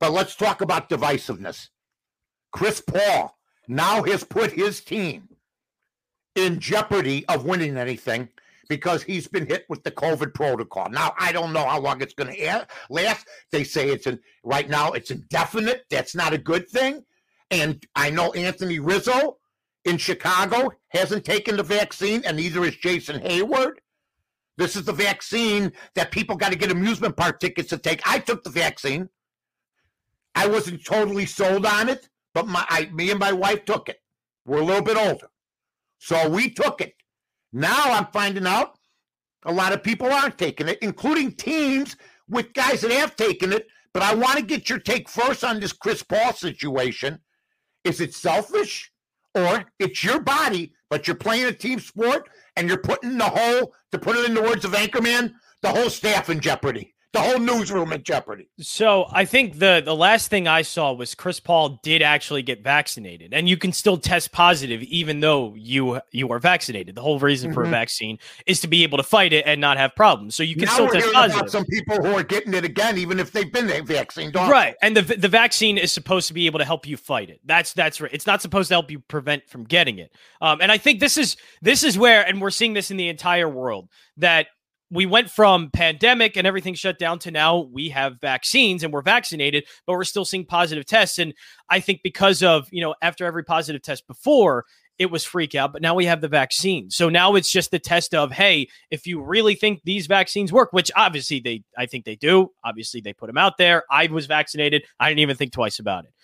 But 0.00 0.12
let's 0.12 0.34
talk 0.34 0.62
about 0.62 0.88
divisiveness. 0.88 1.68
Chris 2.52 2.80
Paul 2.80 3.36
now 3.68 4.02
has 4.04 4.24
put 4.24 4.52
his 4.52 4.80
team 4.80 5.28
in 6.34 6.60
jeopardy 6.60 7.26
of 7.28 7.44
winning 7.44 7.76
anything 7.76 8.30
because 8.68 9.02
he's 9.02 9.28
been 9.28 9.46
hit 9.46 9.64
with 9.68 9.82
the 9.82 9.90
COVID 9.90 10.34
protocol. 10.34 10.88
Now, 10.90 11.14
I 11.18 11.32
don't 11.32 11.52
know 11.52 11.64
how 11.64 11.80
long 11.80 12.00
it's 12.00 12.14
going 12.14 12.34
to 12.34 12.66
last. 12.90 13.26
They 13.52 13.64
say 13.64 13.90
it's 13.90 14.06
in, 14.06 14.18
right 14.44 14.68
now 14.68 14.92
it's 14.92 15.10
indefinite. 15.10 15.84
That's 15.90 16.14
not 16.14 16.32
a 16.32 16.38
good 16.38 16.68
thing. 16.68 17.04
And 17.50 17.84
I 17.94 18.10
know 18.10 18.32
Anthony 18.32 18.78
Rizzo 18.78 19.38
in 19.84 19.98
Chicago 19.98 20.70
hasn't 20.88 21.24
taken 21.24 21.56
the 21.56 21.62
vaccine, 21.62 22.22
and 22.24 22.36
neither 22.36 22.64
is 22.64 22.76
Jason 22.76 23.20
Heyward. 23.20 23.74
This 24.58 24.74
is 24.74 24.84
the 24.84 24.92
vaccine 24.92 25.72
that 25.94 26.10
people 26.10 26.36
got 26.36 26.50
to 26.50 26.58
get 26.58 26.70
amusement 26.70 27.16
park 27.16 27.40
tickets 27.40 27.68
to 27.68 27.78
take. 27.78 28.00
I 28.04 28.18
took 28.18 28.42
the 28.42 28.50
vaccine. 28.50 29.08
I 30.34 30.48
wasn't 30.48 30.84
totally 30.84 31.26
sold 31.26 31.66
on 31.66 31.88
it, 31.88 32.08
but 32.34 32.46
my 32.46 32.64
I, 32.68 32.90
me 32.92 33.10
and 33.10 33.20
my 33.20 33.32
wife 33.32 33.64
took 33.64 33.88
it. 33.88 34.00
We're 34.44 34.60
a 34.60 34.64
little 34.64 34.82
bit 34.82 34.96
older. 34.96 35.28
So 35.98 36.28
we 36.28 36.50
took 36.50 36.80
it. 36.80 36.94
Now 37.52 37.92
I'm 37.92 38.06
finding 38.12 38.46
out 38.46 38.78
a 39.44 39.52
lot 39.52 39.72
of 39.72 39.82
people 39.82 40.12
aren't 40.12 40.38
taking 40.38 40.68
it, 40.68 40.78
including 40.82 41.32
teams 41.32 41.96
with 42.28 42.52
guys 42.52 42.80
that 42.80 42.90
have 42.90 43.16
taken 43.16 43.52
it. 43.52 43.66
But 43.94 44.02
I 44.02 44.14
want 44.14 44.36
to 44.36 44.44
get 44.44 44.68
your 44.68 44.78
take 44.78 45.08
first 45.08 45.42
on 45.44 45.60
this 45.60 45.72
Chris 45.72 46.02
Paul 46.02 46.32
situation. 46.32 47.20
Is 47.84 48.00
it 48.00 48.14
selfish 48.14 48.90
or 49.34 49.64
it's 49.78 50.02
your 50.02 50.20
body, 50.20 50.72
but 50.90 51.06
you're 51.06 51.16
playing 51.16 51.46
a 51.46 51.52
team 51.52 51.78
sport 51.78 52.28
and 52.56 52.68
you're 52.68 52.78
putting 52.78 53.16
the 53.16 53.24
whole, 53.24 53.74
to 53.92 53.98
put 53.98 54.16
it 54.16 54.26
in 54.26 54.34
the 54.34 54.42
words 54.42 54.64
of 54.64 54.72
Anchorman, 54.72 55.32
the 55.62 55.68
whole 55.68 55.90
staff 55.90 56.28
in 56.28 56.40
jeopardy, 56.40 56.94
the 57.16 57.22
whole 57.22 57.38
newsroom 57.38 57.92
in 57.92 58.02
jeopardy? 58.02 58.48
So 58.60 59.06
I 59.10 59.24
think 59.24 59.58
the 59.58 59.82
the 59.84 59.94
last 59.94 60.28
thing 60.28 60.46
I 60.48 60.62
saw 60.62 60.92
was 60.92 61.14
Chris 61.14 61.40
Paul 61.40 61.80
did 61.82 62.02
actually 62.02 62.42
get 62.42 62.62
vaccinated, 62.62 63.32
and 63.32 63.48
you 63.48 63.56
can 63.56 63.72
still 63.72 63.96
test 63.96 64.32
positive 64.32 64.82
even 64.82 65.20
though 65.20 65.54
you 65.56 66.00
you 66.12 66.30
are 66.30 66.38
vaccinated. 66.38 66.94
The 66.94 67.02
whole 67.02 67.18
reason 67.18 67.52
for 67.52 67.62
a 67.62 67.66
Mhm. 67.66 67.70
vaccine 67.70 68.18
is 68.46 68.60
to 68.60 68.68
be 68.68 68.82
able 68.82 68.98
to 68.98 69.04
fight 69.04 69.32
it 69.32 69.44
and 69.46 69.60
not 69.60 69.76
have 69.78 69.94
problems. 69.94 70.34
So 70.34 70.42
you 70.42 70.54
can 70.54 70.66
now 70.66 70.74
still 70.74 70.88
test 70.88 71.12
positive. 71.12 71.50
some 71.50 71.64
people 71.64 71.96
who 71.96 72.14
are 72.16 72.22
getting 72.22 72.54
it 72.54 72.64
again, 72.64 72.98
even 72.98 73.18
if 73.18 73.32
they've 73.32 73.52
been 73.52 73.66
vaccinated. 73.84 74.34
Right, 74.36 74.74
and 74.82 74.96
the 74.96 75.02
the 75.02 75.28
vaccine 75.28 75.78
is 75.78 75.92
supposed 75.92 76.28
to 76.28 76.34
be 76.34 76.46
able 76.46 76.58
to 76.58 76.64
help 76.64 76.86
you 76.86 76.96
fight 76.96 77.30
it. 77.30 77.40
That's 77.44 77.72
that's 77.72 78.00
right. 78.00 78.10
It's 78.12 78.26
not 78.26 78.42
supposed 78.42 78.68
to 78.68 78.74
help 78.74 78.90
you 78.90 79.00
prevent 79.00 79.48
from 79.48 79.64
getting 79.64 79.98
it. 79.98 80.12
Um, 80.40 80.60
and 80.60 80.70
I 80.70 80.78
think 80.78 81.00
this 81.00 81.16
is 81.16 81.36
this 81.62 81.82
is 81.82 81.96
where, 81.98 82.26
and 82.26 82.40
we're 82.40 82.50
seeing 82.50 82.74
this 82.74 82.90
in 82.90 82.96
the 82.96 83.08
entire 83.08 83.48
world 83.48 83.88
that 84.18 84.46
we 84.90 85.06
went 85.06 85.30
from 85.30 85.70
pandemic 85.70 86.36
and 86.36 86.46
everything 86.46 86.74
shut 86.74 86.98
down 86.98 87.18
to 87.20 87.30
now 87.30 87.68
we 87.72 87.88
have 87.88 88.20
vaccines 88.20 88.84
and 88.84 88.92
we're 88.92 89.02
vaccinated, 89.02 89.64
but 89.86 89.94
we're 89.94 90.04
still 90.04 90.24
seeing 90.24 90.44
positive 90.44 90.86
tests. 90.86 91.18
And 91.18 91.34
I 91.68 91.80
think 91.80 92.00
because 92.02 92.42
of 92.42 92.68
you 92.70 92.80
know 92.80 92.94
after 93.02 93.24
every 93.24 93.44
positive 93.44 93.82
test 93.82 94.06
before. 94.06 94.64
It 94.98 95.10
was 95.10 95.24
freak 95.24 95.54
out, 95.54 95.74
but 95.74 95.82
now 95.82 95.94
we 95.94 96.06
have 96.06 96.22
the 96.22 96.28
vaccine. 96.28 96.88
So 96.88 97.10
now 97.10 97.34
it's 97.34 97.52
just 97.52 97.70
the 97.70 97.78
test 97.78 98.14
of, 98.14 98.32
hey, 98.32 98.66
if 98.90 99.06
you 99.06 99.20
really 99.22 99.54
think 99.54 99.82
these 99.84 100.06
vaccines 100.06 100.54
work, 100.54 100.72
which 100.72 100.90
obviously 100.96 101.38
they, 101.38 101.64
I 101.76 101.84
think 101.84 102.06
they 102.06 102.16
do. 102.16 102.50
Obviously 102.64 103.02
they 103.02 103.12
put 103.12 103.26
them 103.26 103.36
out 103.36 103.58
there. 103.58 103.84
I 103.90 104.06
was 104.06 104.24
vaccinated. 104.24 104.86
I 104.98 105.10
didn't 105.10 105.18
even 105.18 105.36
think 105.36 105.52
twice 105.52 105.80
about 105.80 106.06
it. 106.06 106.14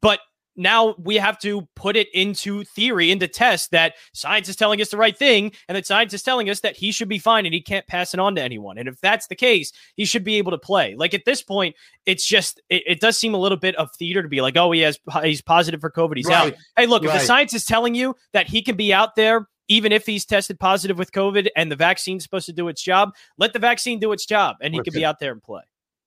But 0.00 0.20
now 0.56 0.94
we 0.98 1.16
have 1.16 1.38
to 1.40 1.62
put 1.74 1.96
it 1.96 2.08
into 2.14 2.64
theory, 2.64 3.10
into 3.10 3.28
test 3.28 3.70
that 3.72 3.94
science 4.12 4.48
is 4.48 4.56
telling 4.56 4.80
us 4.80 4.90
the 4.90 4.96
right 4.96 5.16
thing, 5.16 5.52
and 5.68 5.76
that 5.76 5.86
science 5.86 6.12
is 6.14 6.22
telling 6.22 6.50
us 6.50 6.60
that 6.60 6.76
he 6.76 6.92
should 6.92 7.08
be 7.08 7.18
fine 7.18 7.46
and 7.46 7.54
he 7.54 7.60
can't 7.60 7.86
pass 7.86 8.14
it 8.14 8.20
on 8.20 8.34
to 8.36 8.42
anyone. 8.42 8.78
And 8.78 8.88
if 8.88 9.00
that's 9.00 9.26
the 9.26 9.34
case, 9.34 9.72
he 9.96 10.04
should 10.04 10.24
be 10.24 10.36
able 10.36 10.52
to 10.52 10.58
play. 10.58 10.94
Like 10.94 11.14
at 11.14 11.24
this 11.24 11.42
point, 11.42 11.76
it's 12.06 12.26
just 12.26 12.60
it, 12.68 12.82
it 12.86 13.00
does 13.00 13.18
seem 13.18 13.34
a 13.34 13.38
little 13.38 13.58
bit 13.58 13.74
of 13.76 13.90
theater 13.92 14.22
to 14.22 14.28
be 14.28 14.40
like, 14.40 14.56
oh, 14.56 14.72
he 14.72 14.80
has 14.80 14.98
he's 15.22 15.42
positive 15.42 15.80
for 15.80 15.90
COVID, 15.90 16.16
he's 16.16 16.30
out. 16.30 16.54
Hey, 16.76 16.86
look, 16.86 17.04
if 17.04 17.12
the 17.12 17.20
science 17.20 17.54
is 17.54 17.64
telling 17.64 17.94
you 17.94 18.14
that 18.32 18.48
he 18.48 18.62
can 18.62 18.76
be 18.76 18.92
out 18.92 19.16
there, 19.16 19.48
even 19.68 19.92
if 19.92 20.06
he's 20.06 20.24
tested 20.24 20.60
positive 20.60 20.98
with 20.98 21.12
COVID 21.12 21.48
and 21.56 21.70
the 21.70 21.76
vaccine's 21.76 22.22
supposed 22.22 22.46
to 22.46 22.52
do 22.52 22.68
its 22.68 22.82
job, 22.82 23.14
let 23.38 23.52
the 23.52 23.58
vaccine 23.58 23.98
do 23.98 24.12
its 24.12 24.26
job 24.26 24.56
and 24.60 24.74
he 24.74 24.80
can 24.80 24.92
be 24.92 25.04
out 25.04 25.18
there 25.20 25.32
and 25.32 25.42
play. 25.42 25.62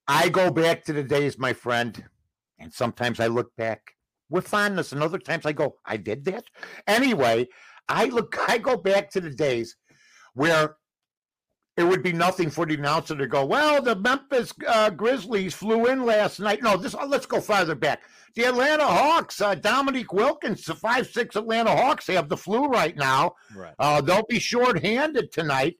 I 0.08 0.30
go 0.30 0.50
back 0.52 0.86
to 0.86 0.94
the 0.94 1.04
days, 1.04 1.38
my 1.38 1.54
friend, 1.54 2.02
and 2.60 2.74
sometimes 2.74 3.20
I 3.20 3.28
look 3.28 3.54
back 3.58 3.97
with 4.30 4.48
fondness, 4.48 4.92
and 4.92 5.02
other 5.02 5.20
times 5.20 5.46
I 5.46 5.54
go, 5.54 5.76
I 5.86 5.98
did 5.98 6.26
that. 6.26 6.44
Anyway, 6.88 7.48
I 7.88 8.06
look, 8.06 8.38
I 8.48 8.58
go 8.58 8.78
back 8.78 9.10
to 9.12 9.22
the 9.22 9.32
days 9.32 9.76
where 10.34 10.76
it 11.78 11.84
would 11.84 12.02
be 12.02 12.12
nothing 12.12 12.50
for 12.50 12.66
the 12.66 12.74
announcer 12.74 13.16
to 13.16 13.28
go, 13.28 13.46
well, 13.46 13.82
the 13.82 13.96
Memphis 13.96 14.52
uh, 14.68 14.90
Grizzlies 14.90 15.54
flew 15.54 15.86
in 15.86 16.06
last 16.06 16.40
night. 16.40 16.64
No, 16.64 16.76
this. 16.76 16.96
let's 16.96 17.28
go 17.28 17.40
farther 17.40 17.76
back. 17.76 18.02
The 18.36 18.46
Atlanta 18.46 18.86
Hawks, 18.86 19.40
uh, 19.42 19.54
Dominique 19.54 20.12
Wilkins, 20.12 20.66
the 20.66 20.74
five 20.74 21.08
six 21.08 21.36
Atlanta 21.36 21.76
Hawks 21.76 22.08
have 22.08 22.30
the 22.30 22.38
flu 22.38 22.66
right 22.66 22.96
now. 22.96 23.36
Right. 23.56 23.76
Uh, 23.78 24.02
they'll 24.02 24.26
be 24.28 24.40
shorthanded 24.40 25.32
tonight. 25.32 25.76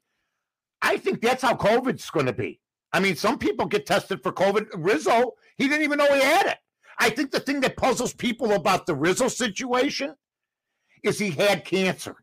I 0.80 0.98
think 0.98 1.20
that's 1.20 1.42
how 1.42 1.54
COVID's 1.54 2.08
going 2.10 2.26
to 2.26 2.32
be. 2.32 2.60
I 2.92 3.00
mean, 3.00 3.16
some 3.16 3.38
people 3.38 3.66
get 3.66 3.84
tested 3.84 4.22
for 4.22 4.32
COVID. 4.32 4.66
Rizzo, 4.76 5.32
he 5.56 5.66
didn't 5.66 5.82
even 5.82 5.98
know 5.98 6.12
he 6.14 6.20
had 6.20 6.46
it. 6.46 6.58
I 6.98 7.10
think 7.10 7.30
the 7.30 7.40
thing 7.40 7.60
that 7.60 7.76
puzzles 7.76 8.12
people 8.12 8.52
about 8.52 8.86
the 8.86 8.94
Rizzo 8.94 9.28
situation 9.28 10.14
is 11.02 11.18
he 11.18 11.30
had 11.30 11.64
cancer. 11.64 12.16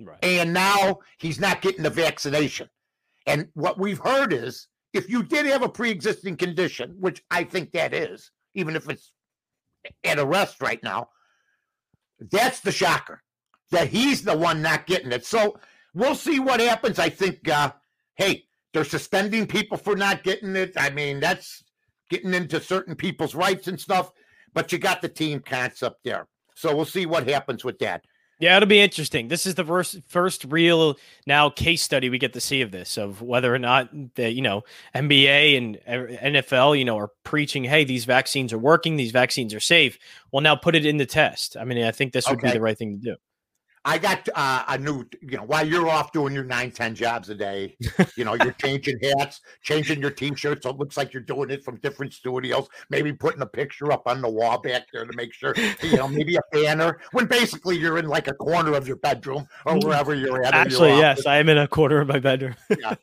Right. 0.00 0.18
And 0.22 0.52
now 0.52 1.00
he's 1.18 1.40
not 1.40 1.62
getting 1.62 1.82
the 1.82 1.90
vaccination. 1.90 2.68
And 3.26 3.48
what 3.54 3.78
we've 3.78 3.98
heard 3.98 4.32
is 4.32 4.68
if 4.92 5.08
you 5.08 5.22
did 5.22 5.46
have 5.46 5.62
a 5.62 5.68
pre 5.68 5.90
existing 5.90 6.36
condition, 6.36 6.96
which 6.98 7.22
I 7.30 7.44
think 7.44 7.72
that 7.72 7.94
is, 7.94 8.30
even 8.54 8.76
if 8.76 8.88
it's 8.88 9.12
at 10.04 10.18
a 10.18 10.26
rest 10.26 10.60
right 10.60 10.82
now, 10.82 11.08
that's 12.30 12.60
the 12.60 12.72
shocker 12.72 13.22
that 13.70 13.88
he's 13.88 14.22
the 14.22 14.36
one 14.36 14.62
not 14.62 14.86
getting 14.86 15.12
it. 15.12 15.24
So 15.24 15.58
we'll 15.94 16.14
see 16.14 16.38
what 16.38 16.60
happens. 16.60 16.98
I 16.98 17.08
think, 17.08 17.48
uh, 17.48 17.72
hey, 18.16 18.44
they're 18.72 18.84
suspending 18.84 19.46
people 19.46 19.76
for 19.76 19.96
not 19.96 20.22
getting 20.22 20.54
it. 20.56 20.72
I 20.76 20.90
mean, 20.90 21.20
that's 21.20 21.64
getting 22.12 22.34
into 22.34 22.60
certain 22.60 22.94
people's 22.94 23.34
rights 23.34 23.68
and 23.68 23.80
stuff, 23.80 24.12
but 24.52 24.70
you 24.70 24.78
got 24.78 25.00
the 25.00 25.08
team 25.08 25.40
concept 25.40 26.04
there. 26.04 26.28
So 26.54 26.76
we'll 26.76 26.84
see 26.84 27.06
what 27.06 27.26
happens 27.26 27.64
with 27.64 27.78
that. 27.78 28.04
Yeah, 28.38 28.56
it'll 28.56 28.68
be 28.68 28.80
interesting. 28.80 29.28
This 29.28 29.46
is 29.46 29.54
the 29.54 29.64
first 29.64 30.00
first 30.08 30.44
real 30.44 30.96
now 31.26 31.48
case 31.48 31.80
study 31.80 32.10
we 32.10 32.18
get 32.18 32.32
to 32.32 32.40
see 32.40 32.60
of 32.60 32.70
this 32.72 32.98
of 32.98 33.22
whether 33.22 33.54
or 33.54 33.58
not 33.58 33.88
the 34.16 34.32
you 34.32 34.42
know 34.42 34.64
NBA 34.94 35.56
and 35.56 35.78
NFL 35.86 36.76
you 36.76 36.84
know 36.84 36.98
are 36.98 37.10
preaching, 37.24 37.64
hey, 37.64 37.84
these 37.84 38.04
vaccines 38.04 38.52
are 38.52 38.58
working, 38.58 38.96
these 38.96 39.12
vaccines 39.12 39.54
are 39.54 39.60
safe. 39.60 39.96
Well, 40.32 40.42
now 40.42 40.56
put 40.56 40.74
it 40.74 40.84
in 40.84 40.96
the 40.96 41.06
test. 41.06 41.56
I 41.56 41.64
mean, 41.64 41.82
I 41.82 41.92
think 41.92 42.12
this 42.12 42.28
would 42.28 42.38
okay. 42.38 42.48
be 42.48 42.54
the 42.54 42.60
right 42.60 42.76
thing 42.76 42.92
to 42.92 42.98
do. 42.98 43.16
I 43.84 43.98
got 43.98 44.28
uh, 44.34 44.62
a 44.68 44.78
new, 44.78 45.04
you 45.20 45.38
know, 45.38 45.42
while 45.42 45.66
you're 45.66 45.88
off 45.88 46.12
doing 46.12 46.32
your 46.32 46.44
nine, 46.44 46.70
10 46.70 46.94
jobs 46.94 47.30
a 47.30 47.34
day, 47.34 47.76
you 48.16 48.24
know, 48.24 48.34
you're 48.34 48.52
changing 48.52 48.96
hats, 49.02 49.40
changing 49.62 50.00
your 50.00 50.12
t 50.12 50.32
shirts. 50.36 50.62
So 50.62 50.70
it 50.70 50.76
looks 50.76 50.96
like 50.96 51.12
you're 51.12 51.22
doing 51.22 51.50
it 51.50 51.64
from 51.64 51.78
different 51.78 52.12
studios, 52.12 52.68
maybe 52.90 53.12
putting 53.12 53.42
a 53.42 53.46
picture 53.46 53.90
up 53.90 54.06
on 54.06 54.22
the 54.22 54.30
wall 54.30 54.58
back 54.58 54.86
there 54.92 55.04
to 55.04 55.12
make 55.16 55.34
sure, 55.34 55.52
you 55.82 55.96
know, 55.96 56.06
maybe 56.06 56.36
a 56.36 56.40
banner 56.52 57.00
when 57.10 57.26
basically 57.26 57.76
you're 57.76 57.98
in 57.98 58.06
like 58.06 58.28
a 58.28 58.34
corner 58.34 58.74
of 58.74 58.86
your 58.86 58.98
bedroom 58.98 59.48
or 59.66 59.74
mm. 59.74 59.84
wherever 59.84 60.14
you're 60.14 60.44
at. 60.44 60.54
Actually, 60.54 60.90
yes, 60.90 61.26
I 61.26 61.38
am 61.38 61.48
in 61.48 61.58
a 61.58 61.66
corner 61.66 62.00
of 62.00 62.06
my 62.06 62.20
bedroom. 62.20 62.54
yeah. 62.78 62.94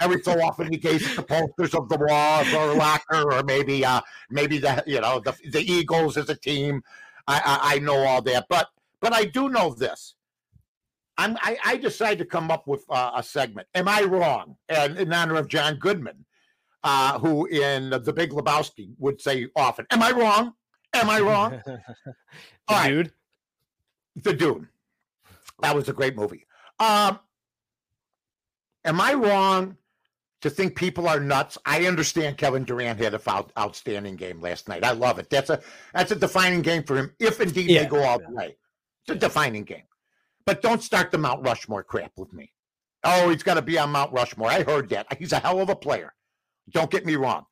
Every 0.00 0.22
so 0.22 0.38
often 0.42 0.70
you 0.70 0.78
gaze 0.78 1.16
the 1.16 1.22
posters 1.22 1.74
of 1.74 1.88
the 1.88 1.96
walls 1.96 2.52
or 2.52 2.74
locker 2.74 3.32
or 3.32 3.42
maybe, 3.42 3.86
uh, 3.86 4.02
maybe 4.28 4.58
the, 4.58 4.84
you 4.86 5.00
know, 5.00 5.18
the, 5.18 5.34
the 5.50 5.60
Eagles 5.60 6.18
as 6.18 6.28
a 6.28 6.36
team. 6.36 6.82
I, 7.26 7.40
I, 7.44 7.74
I 7.76 7.78
know 7.78 8.04
all 8.04 8.20
that, 8.22 8.46
but, 8.50 8.68
but 9.00 9.14
I 9.14 9.24
do 9.24 9.48
know 9.48 9.72
this 9.72 10.15
I'm, 11.18 11.36
I, 11.40 11.56
I 11.64 11.76
decided 11.76 12.18
to 12.18 12.24
come 12.24 12.50
up 12.50 12.66
with 12.66 12.84
uh, 12.90 13.12
a 13.16 13.22
segment. 13.22 13.68
Am 13.74 13.88
I 13.88 14.02
wrong? 14.02 14.56
And 14.68 14.98
in 14.98 15.12
honor 15.12 15.36
of 15.36 15.48
John 15.48 15.76
Goodman, 15.76 16.24
uh, 16.84 17.18
who 17.18 17.46
in 17.46 17.90
The 17.90 18.12
Big 18.12 18.30
Lebowski 18.30 18.90
would 18.98 19.20
say 19.20 19.48
often, 19.56 19.86
"Am 19.90 20.02
I 20.02 20.12
wrong? 20.12 20.52
Am 20.94 21.10
I 21.10 21.20
wrong?" 21.20 21.60
the 21.66 21.78
right. 22.70 22.88
dude, 22.88 23.12
the 24.16 24.32
dude. 24.32 24.68
That 25.60 25.74
was 25.74 25.88
a 25.88 25.92
great 25.92 26.16
movie. 26.16 26.46
Um, 26.78 27.18
am 28.84 29.00
I 29.00 29.14
wrong 29.14 29.76
to 30.42 30.50
think 30.50 30.76
people 30.76 31.08
are 31.08 31.18
nuts? 31.18 31.56
I 31.64 31.86
understand 31.86 32.36
Kevin 32.36 32.64
Durant 32.64 33.00
had 33.00 33.14
a 33.14 33.44
outstanding 33.58 34.16
game 34.16 34.40
last 34.40 34.68
night. 34.68 34.84
I 34.84 34.92
love 34.92 35.18
it. 35.18 35.30
That's 35.30 35.50
a 35.50 35.60
that's 35.94 36.12
a 36.12 36.16
defining 36.16 36.62
game 36.62 36.84
for 36.84 36.96
him. 36.96 37.14
If 37.18 37.40
indeed 37.40 37.70
yeah. 37.70 37.84
they 37.84 37.88
go 37.88 38.04
all 38.04 38.18
the 38.18 38.30
way, 38.30 38.56
it's 39.06 39.16
a 39.16 39.18
defining 39.18 39.64
game. 39.64 39.84
But 40.46 40.62
don't 40.62 40.82
start 40.82 41.10
the 41.10 41.18
Mount 41.18 41.44
Rushmore 41.44 41.82
crap 41.82 42.12
with 42.16 42.32
me. 42.32 42.52
Oh, 43.04 43.30
he's 43.30 43.42
got 43.42 43.54
to 43.54 43.62
be 43.62 43.78
on 43.78 43.90
Mount 43.90 44.12
Rushmore. 44.12 44.48
I 44.48 44.62
heard 44.62 44.88
that. 44.90 45.06
He's 45.18 45.32
a 45.32 45.40
hell 45.40 45.60
of 45.60 45.68
a 45.68 45.76
player. 45.76 46.14
Don't 46.70 46.90
get 46.90 47.04
me 47.04 47.16
wrong. 47.16 47.44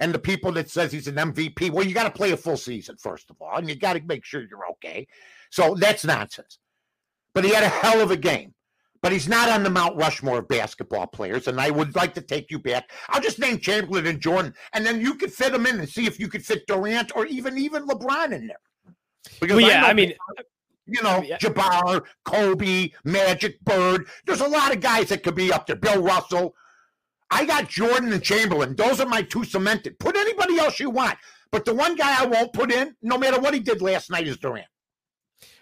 And 0.00 0.12
the 0.12 0.18
people 0.18 0.52
that 0.52 0.70
says 0.70 0.92
he's 0.92 1.08
an 1.08 1.16
MVP, 1.16 1.70
well, 1.70 1.84
you 1.84 1.94
got 1.94 2.04
to 2.04 2.10
play 2.10 2.32
a 2.32 2.36
full 2.36 2.58
season 2.58 2.96
first 2.98 3.30
of 3.30 3.36
all, 3.40 3.56
and 3.56 3.68
you 3.68 3.74
got 3.74 3.94
to 3.94 4.02
make 4.02 4.24
sure 4.24 4.42
you're 4.42 4.68
okay. 4.72 5.06
So 5.50 5.74
that's 5.74 6.04
nonsense. 6.04 6.58
But 7.34 7.44
he 7.44 7.54
had 7.54 7.64
a 7.64 7.68
hell 7.68 8.00
of 8.00 8.10
a 8.10 8.16
game. 8.16 8.52
But 9.02 9.12
he's 9.12 9.28
not 9.28 9.48
on 9.50 9.62
the 9.62 9.70
Mount 9.70 9.96
Rushmore 9.96 10.38
of 10.38 10.48
basketball 10.48 11.06
players, 11.06 11.48
and 11.48 11.60
I 11.60 11.70
would 11.70 11.94
like 11.94 12.14
to 12.14 12.20
take 12.20 12.50
you 12.50 12.58
back. 12.58 12.90
I'll 13.08 13.20
just 13.20 13.38
name 13.38 13.58
Chamberlain 13.58 14.06
and 14.06 14.20
Jordan, 14.20 14.54
and 14.72 14.84
then 14.84 15.00
you 15.00 15.14
could 15.14 15.32
fit 15.32 15.52
them 15.52 15.66
in 15.66 15.78
and 15.78 15.88
see 15.88 16.06
if 16.06 16.18
you 16.18 16.28
could 16.28 16.44
fit 16.44 16.66
Durant 16.66 17.14
or 17.14 17.26
even 17.26 17.56
even 17.58 17.86
LeBron 17.86 18.32
in 18.32 18.46
there. 18.46 18.56
Because 19.40 19.56
well, 19.56 19.68
yeah, 19.68 19.84
I, 19.84 19.90
I 19.90 19.92
mean, 19.92 20.14
you 20.86 21.02
know, 21.02 21.22
yeah. 21.22 21.38
Jabbar, 21.38 22.04
Kobe, 22.24 22.90
Magic 23.04 23.60
Bird. 23.64 24.06
There's 24.26 24.40
a 24.40 24.48
lot 24.48 24.72
of 24.74 24.80
guys 24.80 25.08
that 25.08 25.22
could 25.22 25.34
be 25.34 25.52
up 25.52 25.66
there. 25.66 25.76
Bill 25.76 26.02
Russell. 26.02 26.54
I 27.30 27.44
got 27.44 27.68
Jordan 27.68 28.12
and 28.12 28.22
Chamberlain. 28.22 28.76
Those 28.76 29.00
are 29.00 29.06
my 29.06 29.22
two 29.22 29.44
cemented. 29.44 29.98
Put 29.98 30.16
anybody 30.16 30.58
else 30.58 30.78
you 30.78 30.90
want. 30.90 31.18
But 31.50 31.64
the 31.64 31.74
one 31.74 31.96
guy 31.96 32.22
I 32.22 32.26
won't 32.26 32.52
put 32.52 32.72
in, 32.72 32.94
no 33.02 33.18
matter 33.18 33.40
what 33.40 33.52
he 33.52 33.60
did 33.60 33.82
last 33.82 34.10
night, 34.10 34.28
is 34.28 34.36
Durant. 34.36 34.66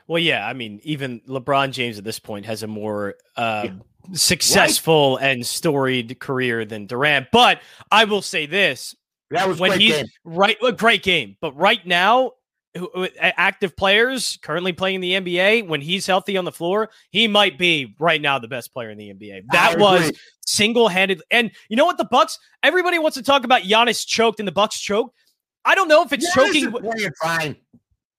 Well, 0.06 0.18
yeah. 0.18 0.46
I 0.46 0.52
mean, 0.52 0.80
even 0.84 1.20
LeBron 1.20 1.72
James 1.72 1.98
at 1.98 2.04
this 2.04 2.18
point 2.18 2.44
has 2.46 2.62
a 2.62 2.66
more 2.66 3.14
uh, 3.36 3.62
yeah. 3.64 3.72
successful 4.12 5.16
right. 5.16 5.30
and 5.30 5.46
storied 5.46 6.20
career 6.20 6.66
than 6.66 6.86
Durant. 6.86 7.28
But 7.32 7.60
I 7.90 8.04
will 8.04 8.22
say 8.22 8.44
this. 8.46 8.94
That 9.30 9.48
was 9.48 9.58
when 9.58 9.80
he's 9.80 9.94
game. 9.94 10.06
right, 10.24 10.56
a 10.62 10.72
great 10.72 11.02
game. 11.02 11.36
But 11.40 11.56
right 11.56 11.84
now, 11.86 12.32
active 13.18 13.76
players 13.76 14.38
currently 14.42 14.72
playing 14.72 14.96
in 14.96 15.00
the 15.00 15.12
NBA, 15.12 15.68
when 15.68 15.80
he's 15.80 16.06
healthy 16.06 16.36
on 16.36 16.44
the 16.44 16.52
floor, 16.52 16.90
he 17.10 17.28
might 17.28 17.58
be 17.58 17.94
right 17.98 18.20
now 18.20 18.38
the 18.38 18.48
best 18.48 18.72
player 18.72 18.90
in 18.90 18.98
the 18.98 19.10
NBA. 19.10 19.44
That 19.52 19.78
was 19.78 20.12
single 20.46 20.88
handed. 20.88 21.22
And 21.30 21.50
you 21.68 21.76
know 21.76 21.84
what? 21.84 21.98
The 21.98 22.04
Bucks. 22.04 22.38
Everybody 22.62 22.98
wants 22.98 23.16
to 23.16 23.22
talk 23.22 23.44
about 23.44 23.62
Giannis 23.62 24.06
choked 24.06 24.40
and 24.40 24.48
the 24.48 24.52
Bucks 24.52 24.80
choked. 24.80 25.16
I 25.64 25.74
don't 25.74 25.88
know 25.88 26.02
if 26.02 26.12
it's 26.12 26.28
Giannis 26.34 26.72
choking. 26.72 27.12
Fine. 27.22 27.56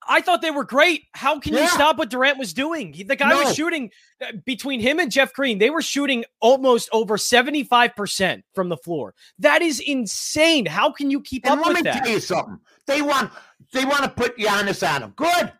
I 0.08 0.22
thought 0.22 0.42
they 0.42 0.52
were 0.52 0.64
great. 0.64 1.04
How 1.14 1.40
can 1.40 1.54
yeah. 1.54 1.64
you 1.64 1.68
stop 1.70 1.98
what 1.98 2.10
Durant 2.10 2.38
was 2.38 2.54
doing? 2.54 3.04
The 3.08 3.16
guy 3.16 3.30
no. 3.30 3.44
was 3.44 3.56
shooting 3.56 3.90
uh, 4.22 4.34
between 4.46 4.80
him 4.80 5.00
and 5.00 5.12
Jeff 5.12 5.34
Green. 5.34 5.58
They 5.58 5.70
were 5.70 5.82
shooting 5.82 6.26
almost 6.42 6.90
over 6.92 7.18
75% 7.18 8.44
from 8.54 8.70
the 8.70 8.78
floor. 8.78 9.16
That 9.40 9.62
is 9.62 9.80
insane. 9.80 10.66
How 10.66 10.92
can 10.92 11.10
you 11.10 11.22
keep 11.22 11.46
and 11.46 11.60
up 11.60 11.68
with 11.68 11.84
that? 11.84 11.86
Let 11.86 11.96
me 11.96 12.02
tell 12.02 12.10
you 12.10 12.20
something. 12.20 12.60
They 12.86 13.02
want 13.02 13.32
they 13.72 13.86
want 13.86 14.04
to 14.04 14.10
put 14.10 14.38
Giannis 14.38 14.88
on 14.88 15.04
him. 15.04 15.14
Good. 15.16 15.52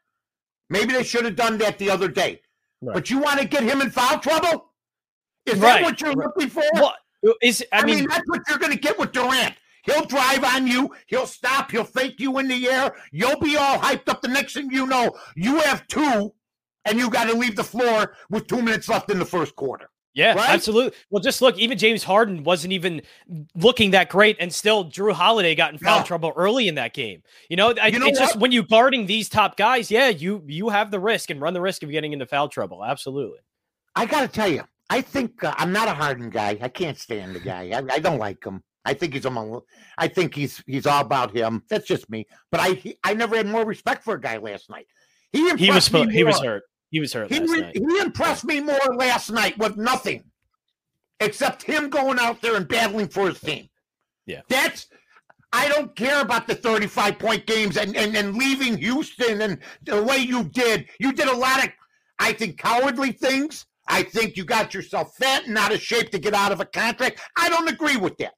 Maybe 0.70 0.94
they 0.94 1.04
should 1.04 1.26
have 1.26 1.36
done 1.36 1.58
that 1.60 1.78
the 1.78 1.90
other 1.90 2.08
day. 2.08 2.42
Right. 2.82 2.94
But 2.94 3.10
you 3.10 3.20
want 3.20 3.40
to 3.40 3.48
get 3.48 3.64
him 3.64 3.82
in 3.82 3.90
foul 3.90 4.20
trouble? 4.20 4.72
Is 5.46 5.60
right. 5.60 5.82
that 5.82 5.84
what 5.84 6.02
you're 6.02 6.14
right. 6.14 6.28
looking 6.36 6.50
for? 6.50 6.64
Is 7.42 7.64
I, 7.72 7.80
I 7.80 7.86
mean, 7.86 7.96
mean, 7.98 8.08
that's 8.10 8.28
what 8.28 8.42
you're 8.50 8.58
going 8.58 8.72
to 8.72 8.80
get 8.80 8.98
with 8.98 9.12
Durant. 9.12 9.56
He'll 9.84 10.06
drive 10.06 10.44
on 10.44 10.66
you. 10.68 10.92
He'll 11.08 11.28
stop. 11.28 11.72
He'll 11.72 11.84
fake 11.84 12.20
you 12.20 12.38
in 12.40 12.48
the 12.48 12.68
air. 12.68 12.96
You'll 13.12 13.40
be 13.40 13.56
all 13.56 13.78
hyped 13.78 14.10
up. 14.10 14.22
The 14.22 14.28
next 14.28 14.54
thing 14.54 14.72
you 14.72 14.88
know, 14.88 15.16
you 15.36 15.60
have 15.60 15.88
two, 15.88 16.34
and 16.86 16.98
you 16.98 17.10
got 17.10 17.26
to 17.26 17.34
leave 17.36 17.56
the 17.56 17.64
floor 17.64 18.16
with 18.30 18.48
two 18.48 18.62
minutes 18.62 18.90
left 18.90 19.12
in 19.12 19.20
the 19.20 19.26
first 19.26 19.56
quarter. 19.56 19.90
Yeah, 20.16 20.34
right? 20.34 20.50
absolutely. 20.50 20.98
Well, 21.10 21.22
just 21.22 21.42
look, 21.42 21.58
even 21.60 21.78
James 21.78 22.02
Harden 22.02 22.46
wasn't 22.46 22.72
even 22.72 23.02
looking 23.54 23.92
that 23.92 24.10
great, 24.10 24.38
and 24.40 24.52
still 24.52 24.86
Jrue 24.86 25.12
Holiday 25.12 25.56
got 25.56 25.74
in 25.74 25.78
foul 25.78 26.04
trouble 26.04 26.32
early 26.38 26.70
in 26.70 26.76
that 26.76 26.94
game. 26.94 27.22
You 27.50 27.58
know, 27.58 27.74
I, 27.82 27.88
you 27.88 28.00
know 28.00 28.08
it's 28.08 28.20
what? 28.20 28.28
just 28.28 28.40
when 28.40 28.54
you're 28.54 28.64
guarding 28.64 29.06
these 29.08 29.28
top 29.28 29.58
guys, 29.58 29.92
yeah, 29.92 30.08
you 30.08 30.42
you 30.48 30.70
have 30.70 30.90
the 30.90 31.02
risk 31.02 31.30
and 31.30 31.42
run 31.42 31.54
the 31.54 31.60
risk 31.60 31.84
of 31.84 31.92
getting 31.92 32.14
into 32.14 32.26
foul 32.26 32.48
trouble. 32.48 32.84
Absolutely. 32.84 33.40
I 33.94 34.06
got 34.06 34.22
to 34.22 34.30
tell 34.30 34.50
you, 34.50 34.64
I 34.90 35.02
think 35.02 35.44
uh, 35.44 35.54
I'm 35.58 35.74
not 35.74 35.90
a 35.90 35.94
Harden 35.94 36.30
guy. 36.30 36.58
I 36.62 36.70
can't 36.70 36.98
stand 36.98 37.36
the 37.36 37.42
guy. 37.42 37.72
I, 37.74 37.96
I 37.96 38.00
don't 38.00 38.20
like 38.20 38.44
him. 38.44 38.64
I 38.86 38.94
think 38.94 39.14
he's 39.14 39.26
among. 39.26 39.62
I 39.98 40.08
think 40.08 40.34
he's 40.34 40.64
he's 40.66 40.86
all 40.86 41.02
about 41.02 41.36
him. 41.36 41.64
That's 41.70 41.88
just 41.88 42.10
me. 42.10 42.26
But 42.52 42.62
I 42.62 42.70
he, 42.70 42.98
I 43.04 43.14
never 43.16 43.36
had 43.36 43.48
more 43.48 43.66
respect 43.66 44.04
for 44.06 44.14
a 44.14 44.22
guy 44.22 44.38
last 44.38 44.70
night. 44.70 44.88
He 45.34 45.54
he 45.58 45.72
was 45.72 45.88
he 45.88 46.24
was 46.24 46.40
hurt. 46.40 46.64
He 46.90 47.00
was 47.00 47.14
hurt. 47.14 47.32
He, 47.32 47.40
he 47.40 48.00
impressed 48.00 48.46
me 48.46 48.60
more 48.60 48.96
last 48.96 49.32
night 49.32 49.58
with 49.58 49.78
nothing 49.78 50.24
except 51.20 51.64
him 51.64 51.90
going 51.90 52.20
out 52.20 52.42
there 52.42 52.56
and 52.56 52.68
battling 52.68 53.08
for 53.08 53.28
his 53.28 53.40
team. 53.40 53.68
Yeah. 54.26 54.42
That's 54.50 54.88
I 55.56 55.70
don't 55.70 55.96
care 55.96 56.22
about 56.22 56.48
the 56.48 56.56
35 56.56 57.18
point 57.18 57.46
games 57.46 57.78
and, 57.78 57.96
and, 57.96 58.16
and 58.16 58.36
leaving 58.36 58.78
Houston 58.78 59.42
and 59.42 59.58
the 59.84 60.04
way 60.04 60.18
you 60.18 60.44
did. 60.44 60.86
You 61.00 61.14
did 61.14 61.30
a 61.30 61.36
lot 61.36 61.64
of, 61.64 61.70
I 62.20 62.34
think, 62.34 62.58
cowardly 62.58 63.14
things. 63.14 63.66
I 63.88 64.04
think 64.04 64.36
you 64.36 64.44
got 64.44 64.74
yourself 64.74 65.16
fat 65.16 65.48
and 65.48 65.58
out 65.58 65.74
of 65.74 65.80
shape 65.80 66.10
to 66.12 66.20
get 66.20 66.34
out 66.34 66.52
of 66.52 66.60
a 66.60 66.66
contract. 66.66 67.22
I 67.38 67.48
don't 67.48 67.70
agree 67.70 67.96
with 67.96 68.18
that. 68.18 68.34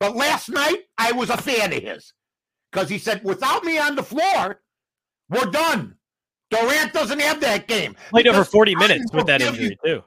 But 0.00 0.16
last 0.16 0.48
night, 0.48 0.84
I 0.96 1.12
was 1.12 1.28
a 1.28 1.36
fan 1.36 1.72
of 1.72 1.82
his 1.82 2.14
because 2.72 2.88
he 2.88 2.96
said, 2.96 3.22
without 3.24 3.64
me 3.64 3.78
on 3.78 3.94
the 3.94 4.02
floor, 4.02 4.62
we're 5.28 5.50
done. 5.50 5.96
Durant 6.50 6.92
doesn't 6.92 7.20
have 7.20 7.40
that 7.40 7.68
game. 7.68 7.94
Played 8.10 8.26
over 8.28 8.44
40 8.44 8.74
minutes 8.74 9.12
with 9.12 9.26
that 9.26 9.42
injury, 9.42 9.78
too. 9.84 10.02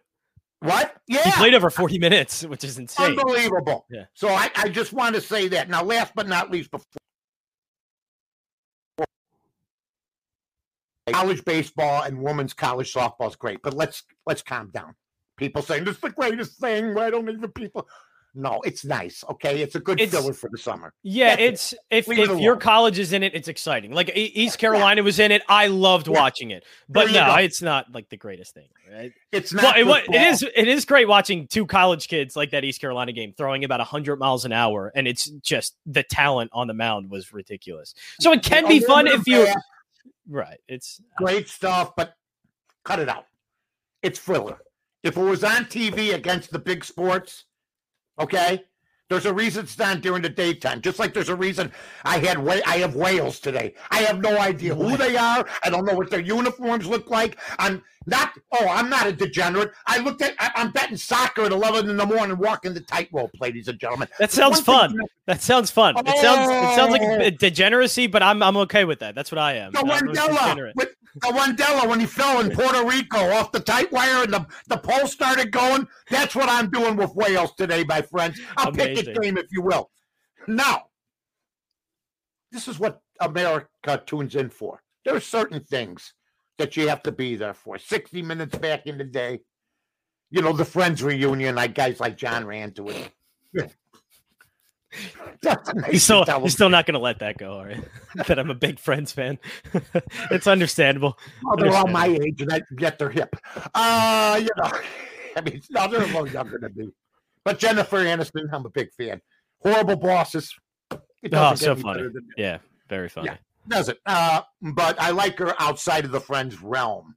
What? 0.62 0.95
Yeah. 1.07 1.24
He 1.24 1.31
played 1.31 1.53
over 1.55 1.69
40 1.69 1.98
minutes, 1.98 2.45
which 2.45 2.63
is 2.63 2.77
insane. 2.77 3.17
Unbelievable. 3.19 3.86
Yeah. 3.89 4.05
So 4.13 4.29
I, 4.29 4.50
I 4.55 4.69
just 4.69 4.93
want 4.93 5.15
to 5.15 5.21
say 5.21 5.48
that. 5.50 5.69
Now, 5.69 5.83
last 5.83 6.13
but 6.15 6.27
not 6.27 6.51
least, 6.51 6.69
before 6.69 6.86
college 11.12 11.43
baseball 11.45 12.03
and 12.03 12.21
women's 12.21 12.53
college 12.53 12.93
softball 12.93 13.27
is 13.29 13.36
great, 13.36 13.60
but 13.63 13.74
let's 13.74 14.03
let's 14.25 14.41
calm 14.41 14.69
down. 14.71 14.93
People 15.36 15.63
saying 15.63 15.83
this 15.83 15.95
is 15.95 16.01
the 16.01 16.12
greatest 16.12 16.60
thing. 16.60 16.93
Why 16.93 17.10
don't 17.10 17.27
even 17.27 17.51
people? 17.51 17.88
No, 18.33 18.61
it's 18.63 18.85
nice. 18.85 19.25
Okay, 19.29 19.61
it's 19.61 19.75
a 19.75 19.79
good 19.79 20.00
It's- 20.00 20.17
filler 20.17 20.31
for 20.33 20.50
the 20.50 20.57
summer. 20.57 20.93
Yeah, 21.03 21.35
That's 21.35 21.73
it's 21.73 21.81
if 21.89 22.09
it 22.09 22.17
if 22.17 22.39
your 22.39 22.55
college 22.55 22.97
is 22.97 23.11
in 23.11 23.23
it, 23.23 23.35
it's 23.35 23.50
exciting. 23.50 23.91
Like 23.91 24.09
East 24.15 24.57
Carolina 24.57 25.03
was 25.03 25.19
in 25.19 25.31
it, 25.31 25.41
I 25.50 25.67
loved 25.67 26.07
Yeah. 26.07 26.13
watching 26.13 26.51
it. 26.51 26.63
But 26.88 27.07
no, 27.07 27.25
go. 27.25 27.35
it's 27.35 27.61
not 27.61 27.91
like 27.91 28.07
the 28.07 28.15
greatest 28.15 28.53
thing. 28.53 28.69
Right? 28.89 29.11
It's 29.33 29.51
not. 29.53 29.77
it, 29.77 29.85
it 29.85 30.15
is 30.15 30.43
it 30.55 30.67
is 30.69 30.85
great 30.85 31.09
watching 31.09 31.47
two 31.47 31.65
college 31.65 32.07
kids 32.07 32.38
like 32.38 32.51
that 32.51 32.63
East 32.63 32.79
Carolina 32.79 33.11
game 33.11 33.33
throwing 33.38 33.65
about 33.65 33.79
100 33.81 34.17
miles 34.17 34.45
an 34.45 34.53
hour 34.53 34.91
and 34.95 35.07
it's 35.09 35.25
just 35.41 35.75
the 35.85 36.03
talent 36.03 36.51
on 36.53 36.67
the 36.67 36.73
mound 36.73 37.09
was 37.09 37.33
ridiculous. 37.33 37.93
So 38.21 38.31
it 38.31 38.43
can 38.43 38.65
be 38.65 38.79
fun 38.79 39.07
if 39.07 39.27
you 39.27 39.45
right. 40.29 40.59
It's 40.69 41.01
great 41.17 41.50
stuff, 41.50 41.95
but 41.97 42.13
cut 42.85 43.00
it 43.00 43.09
out. 43.09 43.25
It's 44.01 44.17
filler. 44.19 44.59
If 45.03 45.17
it 45.17 45.21
was 45.21 45.43
on 45.43 45.65
TV 45.65 46.13
against 46.13 46.51
the 46.51 46.59
big 46.59 46.85
sports, 46.85 47.45
okay, 48.22 48.63
there's 49.10 49.25
a 49.25 49.34
reason 49.34 49.66
it's 49.66 49.78
not 49.78 50.00
during 50.01 50.22
the 50.22 50.30
daytime. 50.30 50.82
Just 50.82 50.98
like 50.98 51.13
there's 51.13 51.28
a 51.30 51.36
reason 51.36 51.72
I 52.06 52.18
had 52.20 52.38
Wa- 52.38 52.62
I 52.66 52.78
have 52.78 52.96
Wales 52.96 53.40
today. 53.42 53.74
I 53.90 54.00
have 54.04 54.22
no 54.22 54.38
idea 54.38 54.74
who 54.74 54.96
they 54.96 55.18
are. 55.18 55.46
I 55.63 55.70
don't 55.70 55.84
know 55.86 55.94
what 55.96 56.10
their 56.10 56.22
uniforms 56.22 56.88
look 56.88 57.10
like. 57.10 57.38
I'm 57.60 57.84
not. 58.08 58.32
Oh, 58.54 58.68
I'm 58.70 58.90
not 58.90 59.08
a 59.08 59.12
degenerate. 59.12 59.72
I 59.86 60.00
looked 60.00 60.22
at. 60.22 60.34
I, 60.40 60.51
I'm 60.56 60.72
betting 60.72 60.96
soccer 60.96 61.42
at 61.44 61.51
11 61.51 61.90
in 61.90 61.98
the 61.98 62.06
morning, 62.06 62.38
walking 62.38 62.74
the 62.74 62.80
tightrope, 62.80 63.32
ladies 63.42 63.68
and 63.68 63.78
gentlemen. 63.78 64.08
that 64.18 64.32
sounds 64.32 64.66
One 64.66 64.90
thing- 64.90 64.98
fun. 64.98 65.08
That 65.28 65.42
sounds 65.42 65.72
fun. 65.72 65.96
It 65.98 66.08
sounds 66.18 66.50
it 66.50 66.75
sounds 66.75 66.92
like 66.92 67.01
Oh. 67.04 67.30
degeneracy, 67.32 68.08
but 68.08 68.24
I'm 68.24 68.42
I'm 68.42 68.56
okay 68.58 68.86
with 68.86 69.00
that. 69.00 69.13
That's 69.13 69.32
what 69.32 69.40
I 69.40 69.56
am. 69.56 69.74
The 69.74 69.80
I'm 69.80 69.90
a 69.90 69.94
Wallenda, 69.94 70.13
degenerate. 70.30 70.75
with 70.78 70.90
the 71.15 71.27
Wallenda 71.27 71.88
when 71.88 72.00
he 72.00 72.06
fell 72.06 72.39
in 72.39 72.51
Puerto 72.51 72.86
Rico 72.86 73.32
off 73.32 73.51
the 73.51 73.60
tight 73.60 73.91
wire 73.91 74.24
and 74.24 74.34
the, 74.34 74.46
the 74.68 74.77
pole 74.77 75.08
started 75.08 75.51
going. 75.51 75.88
That's 76.10 76.36
what 76.36 76.50
I'm 76.50 76.70
doing 76.70 76.96
with 76.96 77.15
Wales 77.15 77.53
today, 77.58 77.84
my 77.88 78.01
friends. 78.01 78.39
A 78.58 78.72
picket 78.72 79.08
Amazing. 79.08 79.22
game, 79.22 79.38
if 79.38 79.48
you 79.51 79.62
will. 79.62 79.89
Now, 80.48 80.84
this 82.51 82.68
is 82.68 82.80
what 82.80 83.01
America 83.20 84.01
tunes 84.06 84.36
in 84.36 84.50
for. 84.50 84.82
There 85.06 85.15
are 85.15 85.22
certain 85.22 85.62
things 85.62 86.13
that 86.58 86.77
you 86.77 86.88
have 86.88 87.03
to 87.03 87.12
be 87.12 87.36
there 87.36 87.53
for. 87.53 87.77
60 87.77 88.22
minutes 88.22 88.58
back 88.58 88.86
in 88.86 88.98
the 88.98 89.03
day, 89.03 89.41
you 90.30 90.41
know, 90.41 90.53
the 90.53 90.65
Friends 90.65 91.03
reunion, 91.03 91.56
like 91.56 91.75
guys 91.75 92.00
like 92.00 92.18
Jon 92.18 92.46
ran 92.46 92.74
to 92.74 92.89
it. 92.89 93.75
That's 95.41 95.69
a 95.69 95.74
nice 95.74 95.91
He's 95.91 96.03
still, 96.03 96.25
still 96.48 96.69
not 96.69 96.86
going 96.86 96.93
to 96.93 97.00
let 97.00 97.19
that 97.19 97.38
go, 97.38 97.53
all 97.53 97.65
right? 97.65 97.83
that 98.27 98.38
I'm 98.38 98.50
a 98.50 98.55
big 98.55 98.79
Friends 98.79 99.12
fan. 99.12 99.39
it's 100.31 100.48
understandable. 100.48 101.17
Oh, 101.45 101.55
they're 101.57 101.74
all 101.74 101.88
my 101.88 102.07
age 102.07 102.41
and 102.41 102.51
I 102.51 102.62
get 102.75 103.00
they're 103.00 103.10
hip. 103.10 103.36
Uh, 103.74 104.39
you 104.41 104.50
know, 104.57 104.71
I 105.36 105.41
mean, 105.41 105.62
no, 105.69 105.88
they're 105.88 106.01
a 106.01 106.05
little 106.05 106.27
younger 106.27 106.57
than 106.60 106.74
me. 106.75 106.91
But 107.43 107.60
Jennifer 107.60 107.98
Aniston, 107.98 108.50
I'm 108.51 108.65
a 108.65 108.69
big 108.69 108.93
fan. 108.93 109.21
Horrible 109.60 109.95
bosses. 109.95 110.53
It 111.24 111.33
Oh, 111.33 111.55
so 111.55 111.75
funny. 111.75 112.00
better 112.00 112.10
than 112.10 112.27
that. 112.27 112.41
Yeah, 112.41 112.57
very 112.89 113.10
funny. 113.10 113.27
Yeah. 113.27 113.38
Does 113.67 113.89
it? 113.89 114.00
Uh, 114.05 114.41
but 114.62 115.00
I 115.00 115.12
like 115.12 115.38
her 115.38 115.53
outside 115.60 116.05
of 116.05 116.11
the 116.11 116.20
Friends 116.20 116.61
realm. 116.61 117.16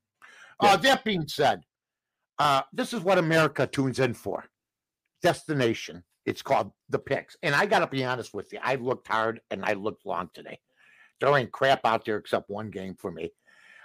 Uh, 0.61 0.77
that 0.77 1.05
being 1.05 1.27
said, 1.27 1.63
uh, 2.39 2.63
this 2.73 2.93
is 2.93 3.01
what 3.01 3.19
America 3.19 3.67
tunes 3.67 3.99
in 3.99 4.15
for. 4.15 4.45
Destination. 5.23 6.05
It's 6.27 6.43
called 6.43 6.73
the 6.89 6.99
picks. 6.99 7.37
And 7.43 7.55
I 7.55 7.67
got 7.67 7.81
to 7.81 7.87
be 7.87 8.05
honest 8.05 8.33
with 8.35 8.53
you. 8.53 8.59
I 8.63 8.77
looked 8.77 9.09
hard 9.09 9.41
and 9.51 9.65
I 9.65 9.75
looked 9.75 10.07
long 10.07 10.31
today. 10.33 10.59
There 11.21 11.37
ain't 11.37 11.53
crap 11.53 11.81
out 11.85 12.05
there 12.05 12.17
except 12.17 12.51
one 12.51 12.71
game 12.71 12.95
for 12.99 13.11
me. 13.11 13.33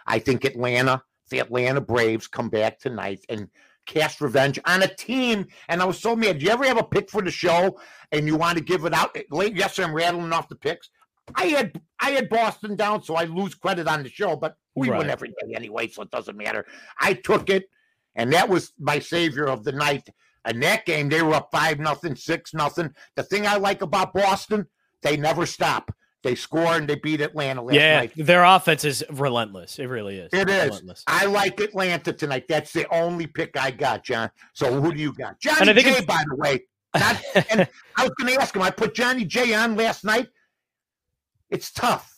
I 0.08 0.20
think 0.20 0.46
Atlanta, 0.46 1.04
the 1.30 1.40
Atlanta 1.40 1.82
Braves 1.82 2.28
come 2.28 2.50
back 2.50 2.80
tonight 2.80 3.24
and 3.30 3.50
cast 3.86 4.22
revenge 4.22 4.60
on 4.66 4.84
a 4.84 4.88
team. 4.88 5.48
And 5.68 5.82
I 5.82 5.86
was 5.86 6.00
so 6.00 6.16
mad. 6.16 6.40
Do 6.40 6.46
you 6.46 6.52
ever 6.52 6.66
have 6.66 6.78
a 6.80 6.84
pick 6.84 7.10
for 7.10 7.22
the 7.22 7.32
show 7.32 7.80
and 8.12 8.26
you 8.26 8.36
want 8.36 8.58
to 8.58 8.64
give 8.64 8.86
it 8.86 8.94
out? 8.94 9.18
Late 9.32 9.56
yesterday, 9.56 9.88
I'm 9.88 9.94
rattling 9.96 10.34
off 10.34 10.50
the 10.50 10.56
picks. 10.56 10.90
I 11.36 11.46
had 11.46 11.80
I 12.00 12.12
had 12.12 12.30
Boston 12.30 12.76
down, 12.76 13.04
so 13.04 13.16
I 13.16 13.26
lose 13.26 13.54
credit 13.54 13.88
on 13.88 14.04
the 14.04 14.10
show, 14.10 14.36
but 14.36 14.56
we 14.76 14.90
Right. 14.90 15.00
win 15.00 15.10
every 15.10 15.30
day 15.30 15.54
anyway, 15.54 15.88
so 15.88 16.02
it 16.02 16.12
doesn't 16.12 16.38
matter. 16.38 16.66
I 17.00 17.14
took 17.14 17.50
it, 17.50 17.70
and 18.16 18.34
that 18.34 18.50
was 18.50 18.74
my 18.80 19.00
savior 19.00 19.48
of 19.48 19.64
the 19.64 19.74
night. 19.74 20.10
In 20.48 20.60
that 20.62 20.86
game, 20.86 21.10
they 21.10 21.22
were 21.22 21.34
up 21.36 21.50
five 21.52 21.80
nothing, 21.80 22.16
six 22.16 22.54
nothing. 22.54 22.94
The 23.16 23.24
thing 23.24 23.46
I 23.46 23.58
like 23.58 23.82
about 23.82 24.14
Boston, 24.14 24.66
they 25.02 25.18
never 25.18 25.46
stop. 25.46 25.94
They 26.24 26.36
score 26.36 26.76
and 26.76 26.88
they 26.88 26.96
beat 26.96 27.22
Atlanta 27.22 27.62
last 27.62 27.76
Yeah, 27.76 28.00
night. 28.00 28.12
their 28.16 28.44
offense 28.44 28.84
is 28.84 29.04
relentless. 29.10 29.80
It 29.80 29.86
really 29.86 30.18
is. 30.18 30.30
It 30.34 30.50
is. 30.50 30.66
relentless. 30.66 31.04
I 31.08 31.26
like 31.26 31.60
Atlanta 31.62 32.12
tonight. 32.12 32.44
That's 32.50 32.74
the 32.74 32.86
only 32.94 33.26
pick 33.28 33.56
I 33.58 33.72
got, 33.72 34.04
Jon. 34.04 34.30
So 34.54 34.82
who 34.82 34.94
do 34.94 35.00
you 35.00 35.14
got? 35.14 35.40
Johnny 35.40 35.58
And 35.62 35.70
I 35.70 35.74
think 35.74 35.86
J, 35.88 35.92
it's- 35.92 36.06
by 36.06 36.24
the 36.30 36.36
way. 36.36 36.64
Not, 36.98 37.22
and 37.52 37.68
I 37.96 38.04
was 38.04 38.12
going 38.20 38.34
to 38.34 38.42
ask 38.42 38.56
him. 38.56 38.62
I 38.64 38.72
put 38.72 38.96
Johnny 38.96 39.24
J 39.24 39.54
on 39.54 39.76
last 39.76 40.04
night. 40.04 40.28
It's 41.50 41.72
tough. 41.72 42.14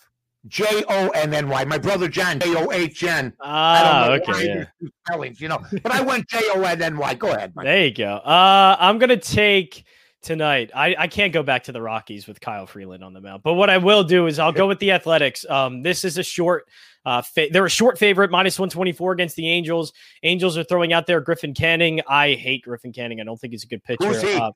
J 0.47 0.83
O 0.89 1.09
N 1.09 1.33
N 1.33 1.49
Y. 1.49 1.65
My 1.65 1.77
brother 1.77 2.07
John 2.07 2.39
J 2.39 2.55
O 2.55 2.71
H 2.71 3.03
N. 3.03 3.33
I 3.39 3.45
Ah, 3.47 4.07
don't 4.09 4.27
know 4.27 4.33
okay. 4.33 4.47
Yeah. 4.79 4.89
spellings, 5.05 5.39
you 5.41 5.47
know. 5.47 5.59
But 5.83 5.91
I 5.91 6.01
went 6.01 6.27
J 6.27 6.39
O 6.55 6.61
N 6.63 6.81
N 6.81 6.97
Y. 6.97 7.13
Go 7.15 7.31
ahead, 7.31 7.53
Mike. 7.55 7.65
There 7.65 7.85
you 7.85 7.93
go. 7.93 8.15
Uh, 8.15 8.75
I'm 8.79 8.97
gonna 8.97 9.17
take 9.17 9.83
tonight. 10.23 10.71
I, 10.75 10.95
I 10.97 11.07
can't 11.07 11.33
go 11.33 11.43
back 11.43 11.63
to 11.65 11.71
the 11.71 11.81
Rockies 11.81 12.27
with 12.27 12.39
Kyle 12.41 12.65
Freeland 12.67 13.03
on 13.03 13.13
the 13.13 13.21
mound, 13.21 13.43
but 13.43 13.53
what 13.53 13.69
I 13.69 13.77
will 13.77 14.03
do 14.03 14.27
is 14.27 14.39
I'll 14.39 14.51
go 14.51 14.67
with 14.67 14.79
the 14.79 14.91
Athletics. 14.91 15.45
Um, 15.49 15.83
this 15.83 16.03
is 16.05 16.17
a 16.17 16.23
short. 16.23 16.67
Uh, 17.03 17.21
fa- 17.23 17.47
they're 17.51 17.65
a 17.65 17.69
short 17.69 17.97
favorite, 17.97 18.29
minus 18.29 18.59
124 18.59 19.11
against 19.13 19.35
the 19.35 19.49
Angels. 19.49 19.91
Angels 20.21 20.55
are 20.57 20.63
throwing 20.63 20.93
out 20.93 21.07
there 21.07 21.19
Griffin 21.19 21.55
Canning. 21.55 22.01
I 22.07 22.33
hate 22.33 22.63
Griffin 22.63 22.93
Canning. 22.93 23.19
I 23.19 23.23
don't 23.23 23.39
think 23.39 23.51
he's 23.53 23.63
a 23.63 23.67
good 23.67 23.83
pitcher. 23.83 24.05
Who's 24.05 24.21
he? 24.21 24.33
Uh, 24.35 24.51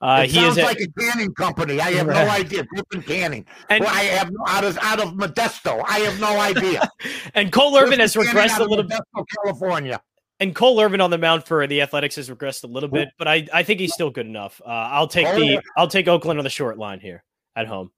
uh, 0.00 0.22
it 0.24 0.30
he 0.30 0.36
sounds 0.36 0.56
is 0.58 0.64
a- 0.64 0.66
like 0.66 0.80
a 0.80 0.88
canning 1.00 1.32
company. 1.34 1.80
I 1.80 1.92
have 1.92 2.06
no 2.06 2.28
idea. 2.28 2.64
Griffin 2.64 3.02
Canning. 3.02 3.46
and, 3.68 3.84
well, 3.84 3.94
I 3.94 4.02
have 4.02 4.30
out 4.46 4.64
of 4.64 4.78
out 4.78 5.00
of 5.00 5.14
Modesto. 5.14 5.82
I 5.86 6.00
have 6.00 6.20
no 6.20 6.38
idea. 6.38 6.90
and 7.34 7.52
Cole 7.52 7.76
Irvin 7.76 8.00
has 8.00 8.14
regressed 8.14 8.58
a 8.58 8.64
little 8.64 8.84
bit. 8.84 9.00
California. 9.44 10.00
And 10.40 10.54
Cole 10.54 10.80
Irvin 10.80 11.00
on 11.00 11.10
the 11.10 11.18
mound 11.18 11.44
for 11.44 11.66
the 11.66 11.82
Athletics 11.82 12.14
has 12.16 12.30
regressed 12.30 12.62
a 12.62 12.68
little 12.68 12.88
bit, 12.88 13.08
but 13.18 13.26
I, 13.26 13.48
I 13.52 13.64
think 13.64 13.80
he's 13.80 13.92
still 13.92 14.10
good 14.10 14.26
enough. 14.26 14.60
Uh, 14.64 14.68
I'll 14.68 15.08
take 15.08 15.26
the 15.26 15.60
I'll 15.76 15.88
take 15.88 16.06
Oakland 16.06 16.38
on 16.38 16.44
the 16.44 16.50
short 16.50 16.78
line 16.78 17.00
here 17.00 17.24
at 17.56 17.66
home. 17.66 17.90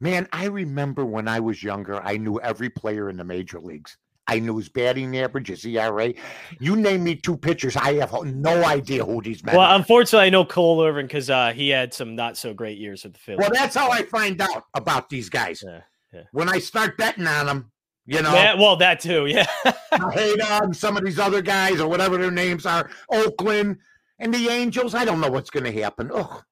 Man, 0.00 0.26
I 0.32 0.46
remember 0.46 1.04
when 1.04 1.28
I 1.28 1.40
was 1.40 1.62
younger, 1.62 2.02
I 2.02 2.16
knew 2.16 2.38
every 2.40 2.68
player 2.70 3.08
in 3.10 3.16
the 3.16 3.24
major 3.24 3.60
leagues. 3.60 3.96
I 4.28 4.38
knew 4.40 4.56
his 4.56 4.68
batting 4.68 5.16
average, 5.16 5.48
his 5.48 5.64
ERA. 5.64 6.12
You 6.58 6.76
name 6.76 7.04
me 7.04 7.14
two 7.14 7.36
pitchers, 7.36 7.76
I 7.76 7.94
have 7.94 8.12
no 8.24 8.64
idea 8.64 9.04
who 9.04 9.22
these 9.22 9.44
men 9.44 9.56
Well, 9.56 9.66
are. 9.66 9.76
unfortunately, 9.76 10.26
I 10.26 10.30
know 10.30 10.44
Cole 10.44 10.82
Irvin 10.84 11.06
because 11.06 11.30
uh, 11.30 11.52
he 11.52 11.68
had 11.68 11.94
some 11.94 12.16
not 12.16 12.36
so 12.36 12.52
great 12.52 12.78
years 12.78 13.04
with 13.04 13.12
the 13.14 13.18
Phillies. 13.18 13.40
Well, 13.40 13.50
that's 13.52 13.74
how 13.76 13.90
I 13.90 14.02
find 14.02 14.40
out 14.40 14.64
about 14.74 15.08
these 15.08 15.28
guys. 15.28 15.62
Yeah, 15.64 15.80
yeah. 16.12 16.22
When 16.32 16.48
I 16.48 16.58
start 16.58 16.96
betting 16.98 17.26
on 17.26 17.46
them, 17.46 17.70
you 18.04 18.22
know, 18.22 18.32
Yeah, 18.34 18.54
well, 18.54 18.76
that 18.76 19.00
too. 19.00 19.26
Yeah. 19.26 19.46
Hayden, 20.12 20.74
some 20.74 20.96
of 20.96 21.04
these 21.04 21.18
other 21.18 21.42
guys 21.42 21.80
or 21.80 21.88
whatever 21.88 22.16
their 22.18 22.30
names 22.30 22.66
are, 22.66 22.90
Oakland 23.10 23.78
and 24.18 24.32
the 24.32 24.48
Angels. 24.48 24.94
I 24.94 25.04
don't 25.04 25.20
know 25.20 25.30
what's 25.30 25.50
going 25.50 25.64
to 25.64 25.82
happen. 25.82 26.10
Ugh. 26.12 26.42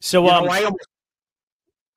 so 0.00 0.26
um, 0.28 0.44
know, 0.44 0.50
I 0.50 0.64
almost, 0.64 0.88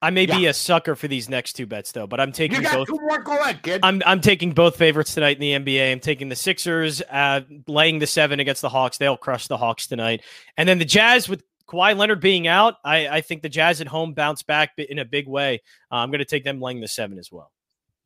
I 0.02 0.10
may 0.10 0.26
be 0.26 0.46
a 0.46 0.52
sucker 0.52 0.94
for 0.94 1.08
these 1.08 1.28
next 1.28 1.54
two 1.54 1.66
bets 1.66 1.92
though, 1.92 2.06
but 2.06 2.20
I'm 2.20 2.30
taking 2.30 2.58
you 2.58 2.62
got 2.62 2.74
both. 2.74 2.88
two 2.88 2.98
more. 3.00 3.18
Go 3.22 3.38
ahead, 3.38 3.62
kid. 3.62 3.80
I'm 3.82 4.02
I'm 4.04 4.20
taking 4.20 4.52
both 4.52 4.76
favorites 4.76 5.14
tonight 5.14 5.40
in 5.40 5.64
the 5.64 5.74
NBA. 5.74 5.92
I'm 5.92 6.00
taking 6.00 6.28
the 6.28 6.36
Sixers, 6.36 7.00
uh, 7.10 7.40
laying 7.66 7.98
the 7.98 8.06
seven 8.06 8.38
against 8.38 8.62
the 8.62 8.68
Hawks. 8.68 8.98
They'll 8.98 9.16
crush 9.16 9.46
the 9.46 9.56
Hawks 9.56 9.86
tonight, 9.86 10.22
and 10.56 10.68
then 10.68 10.78
the 10.78 10.84
Jazz 10.84 11.28
with 11.28 11.42
Kawhi 11.66 11.96
Leonard 11.96 12.20
being 12.20 12.46
out. 12.46 12.74
I, 12.84 13.08
I 13.08 13.20
think 13.20 13.42
the 13.42 13.48
Jazz 13.48 13.80
at 13.80 13.88
home 13.88 14.12
bounce 14.12 14.42
back 14.42 14.72
in 14.76 14.98
a 14.98 15.04
big 15.04 15.26
way. 15.26 15.62
Uh, 15.90 15.96
I'm 15.96 16.10
going 16.10 16.18
to 16.18 16.24
take 16.24 16.44
them 16.44 16.60
laying 16.60 16.80
the 16.80 16.88
seven 16.88 17.18
as 17.18 17.32
well. 17.32 17.50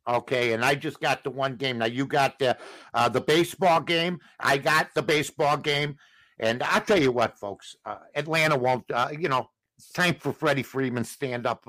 Okay, 0.08 0.54
and 0.54 0.64
I 0.64 0.74
just 0.74 1.00
got 1.00 1.22
the 1.24 1.30
one 1.30 1.56
game. 1.56 1.78
Now 1.78 1.84
you 1.86 2.06
got 2.06 2.38
the 2.38 2.56
uh, 2.94 3.08
the 3.08 3.20
baseball 3.20 3.80
game. 3.80 4.18
I 4.38 4.56
got 4.58 4.94
the 4.94 5.02
baseball 5.02 5.56
game, 5.56 5.96
and 6.38 6.62
I'll 6.62 6.80
tell 6.80 7.00
you 7.00 7.12
what, 7.12 7.38
folks. 7.38 7.76
Uh, 7.84 7.98
Atlanta 8.14 8.56
won't. 8.56 8.90
Uh, 8.90 9.08
you 9.12 9.28
know, 9.28 9.50
time 9.88 10.14
for 10.14 10.32
Freddie 10.32 10.62
Freeman 10.62 11.04
stand 11.04 11.46
up. 11.46 11.64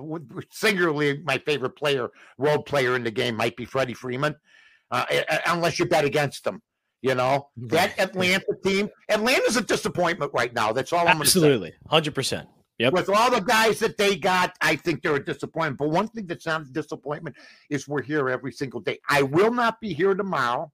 Singularly, 0.52 1.22
my 1.24 1.38
favorite 1.40 1.76
player, 1.76 2.10
role 2.38 2.62
player 2.64 2.96
in 2.96 3.04
the 3.04 3.12
game, 3.12 3.36
might 3.36 3.56
be 3.56 3.66
Freddie 3.66 3.94
Freeman, 3.94 4.36
uh, 4.92 5.06
unless 5.48 5.80
you 5.80 5.86
bet 5.86 6.06
against 6.06 6.46
him. 6.46 6.62
You 7.02 7.16
know 7.16 7.50
that 7.58 7.98
Atlanta 8.00 8.46
team. 8.64 8.88
Atlanta's 9.10 9.58
a 9.58 9.62
disappointment 9.62 10.32
right 10.36 10.54
now. 10.54 10.72
That's 10.72 10.94
all 10.94 11.08
I'm 11.08 11.16
going 11.16 11.26
to 11.26 11.30
say 11.32 11.40
Absolutely, 11.40 11.74
hundred 11.90 12.14
percent. 12.14 12.48
Yep. 12.78 12.94
with 12.94 13.10
all 13.10 13.30
the 13.30 13.42
guys 13.42 13.78
that 13.80 13.98
they 13.98 14.16
got, 14.16 14.54
I 14.62 14.76
think 14.76 15.02
they're 15.04 15.16
a 15.16 15.24
disappointment. 15.24 15.78
But 15.78 15.90
one 15.90 16.08
thing 16.08 16.26
that's 16.26 16.46
not 16.48 16.62
a 16.62 16.66
disappointment 16.66 17.36
is 17.70 17.88
we're 17.88 18.02
here 18.02 18.28
every 18.30 18.52
single 18.52 18.80
day. 18.80 19.00
I 19.08 19.22
will 19.24 19.52
not 19.54 19.80
be 19.82 19.94
here 19.94 20.16
tomorrow, 20.16 20.72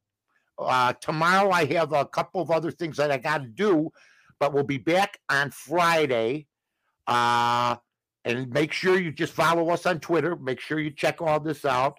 Uh, 0.57 0.93
tomorrow 1.01 1.51
I 1.51 1.65
have 1.65 1.93
a 1.93 2.05
couple 2.05 2.41
of 2.41 2.49
other 2.49 2.71
things 2.71 2.97
that 2.97 3.11
I 3.11 3.17
got 3.17 3.39
to 3.39 3.47
do, 3.47 3.89
but 4.39 4.53
we'll 4.53 4.63
be 4.63 4.77
back 4.77 5.19
on 5.29 5.51
Friday. 5.51 6.47
Uh, 7.07 7.77
and 8.25 8.49
make 8.51 8.73
sure 8.73 8.99
you 8.99 9.11
just 9.11 9.33
follow 9.33 9.69
us 9.69 9.85
on 9.85 9.99
Twitter. 9.99 10.35
Make 10.35 10.59
sure 10.59 10.79
you 10.79 10.91
check 10.91 11.21
all 11.21 11.39
this 11.39 11.65
out. 11.65 11.97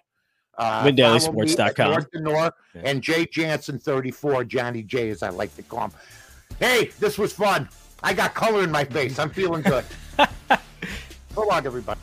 Uh, 0.57 0.83
WinDailySports.com. 0.83 1.91
North 1.91 2.07
and 2.13 2.23
North 2.23 2.53
yeah. 2.75 2.81
and 2.85 3.01
Jay 3.01 3.25
Jansen 3.25 3.79
34, 3.79 4.43
Johnny 4.43 4.83
J, 4.83 5.09
as 5.09 5.23
I 5.23 5.29
like 5.29 5.55
to 5.55 5.63
call 5.63 5.85
him. 5.85 5.91
Hey, 6.59 6.91
this 6.99 7.17
was 7.17 7.33
fun. 7.33 7.69
I 8.03 8.13
got 8.13 8.33
color 8.33 8.63
in 8.63 8.71
my 8.71 8.83
face. 8.83 9.19
I'm 9.19 9.29
feeling 9.29 9.61
good. 9.61 9.85
so 10.17 11.47
long, 11.47 11.65
everybody. 11.65 11.99